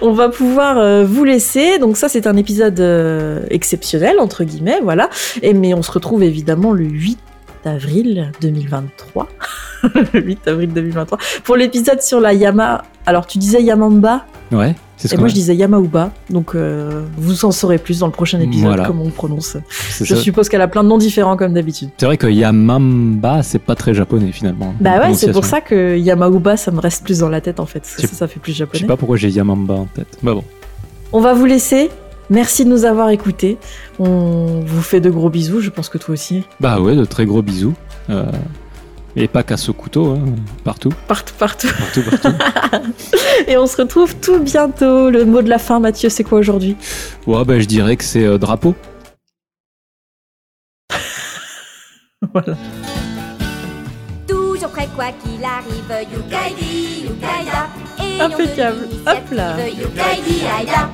On 0.00 0.12
va 0.12 0.28
pouvoir 0.28 0.78
euh, 0.78 1.04
vous 1.04 1.24
laisser. 1.24 1.78
Donc 1.78 1.96
ça, 1.96 2.08
c'est 2.08 2.26
un 2.26 2.36
épisode 2.36 2.78
euh, 2.80 3.44
exceptionnel 3.50 4.16
entre 4.18 4.44
guillemets, 4.44 4.80
voilà. 4.82 5.10
Et 5.42 5.54
mais 5.54 5.74
on 5.74 5.82
se 5.82 5.90
retrouve 5.92 6.22
évidemment 6.22 6.72
le 6.72 6.84
8 6.84 7.18
avril 7.66 8.30
2023. 8.40 9.28
le 10.12 10.20
8 10.20 10.48
avril 10.48 10.72
2023 10.72 11.18
pour 11.44 11.56
l'épisode 11.56 12.00
sur 12.02 12.20
la 12.20 12.32
Yama. 12.32 12.82
Alors 13.06 13.26
tu 13.26 13.38
disais 13.38 13.62
Yamamba 13.62 14.24
ouais, 14.52 14.74
c'est 14.96 15.08
ce 15.08 15.14
et 15.14 15.18
moi 15.18 15.28
je 15.28 15.34
disais 15.34 15.54
Yamauba. 15.54 16.10
Donc 16.30 16.54
euh, 16.54 17.04
vous 17.16 17.44
en 17.44 17.50
saurez 17.50 17.78
plus 17.78 17.98
dans 17.98 18.06
le 18.06 18.12
prochain 18.12 18.40
épisode 18.40 18.66
Voilà. 18.66 18.86
comment 18.86 19.02
on 19.02 19.10
prononce. 19.10 19.56
Je 20.00 20.04
ça. 20.04 20.16
suppose 20.16 20.48
qu'elle 20.48 20.62
a 20.62 20.68
plein 20.68 20.82
de 20.82 20.88
noms 20.88 20.98
différents 20.98 21.36
comme 21.36 21.52
d'habitude. 21.52 21.90
C'est 21.98 22.06
vrai 22.06 22.16
que 22.16 22.26
Yamamba, 22.26 23.42
c'est 23.42 23.58
pas 23.58 23.74
très 23.74 23.94
japonais 23.94 24.32
finalement. 24.32 24.74
Bah 24.80 25.00
ouais, 25.00 25.14
c'est 25.14 25.32
pour 25.32 25.44
ça 25.44 25.60
que 25.60 25.98
Yamauba, 25.98 26.56
ça 26.56 26.70
me 26.70 26.80
reste 26.80 27.04
Bah. 32.30 32.34
Merci 32.36 32.64
de 32.64 32.70
nous 32.70 32.84
avoir 32.84 33.10
écoutés. 33.10 33.58
On 33.98 34.60
vous 34.64 34.82
fait 34.82 35.00
de 35.00 35.10
gros 35.10 35.30
bisous. 35.30 35.60
Je 35.60 35.70
pense 35.70 35.88
que 35.88 35.98
toi 35.98 36.12
aussi. 36.14 36.44
Bah 36.60 36.80
ouais, 36.80 36.94
de 36.96 37.04
très 37.04 37.26
gros 37.26 37.42
bisous. 37.42 37.74
Euh, 38.10 38.24
et 39.16 39.28
pas 39.28 39.42
qu'à 39.44 39.56
ce 39.56 39.70
couteau, 39.70 40.12
hein, 40.14 40.24
partout, 40.64 40.90
Partout, 41.06 41.34
partout. 41.38 41.68
partout, 41.78 42.02
partout. 42.02 42.32
Et 43.46 43.56
on 43.56 43.66
se 43.66 43.76
retrouve 43.76 44.16
tout 44.16 44.40
bientôt. 44.40 45.08
Le 45.10 45.24
mot 45.24 45.40
de 45.42 45.48
la 45.48 45.58
fin, 45.58 45.78
Mathieu, 45.80 46.08
c'est 46.08 46.24
quoi 46.24 46.38
aujourd'hui? 46.38 46.76
Ouais, 47.26 47.44
bah 47.44 47.60
je 47.60 47.66
dirais 47.66 47.96
que 47.96 48.04
c'est 48.04 48.24
euh, 48.24 48.38
drapeau. 48.38 48.74
Voilà. 52.32 52.56
Toujours 54.26 54.70
prêt 54.70 54.88
quoi 54.96 55.06
qu'il 55.22 55.44
arrive, 55.44 56.08
Yukaidi, 56.12 57.04
Yukaida. 57.04 57.68
Impeccable. 58.24 58.88
Hop 59.06 59.30
là. 59.30 59.56
Yukaidi, 59.68 60.40
Aida. 60.60 60.90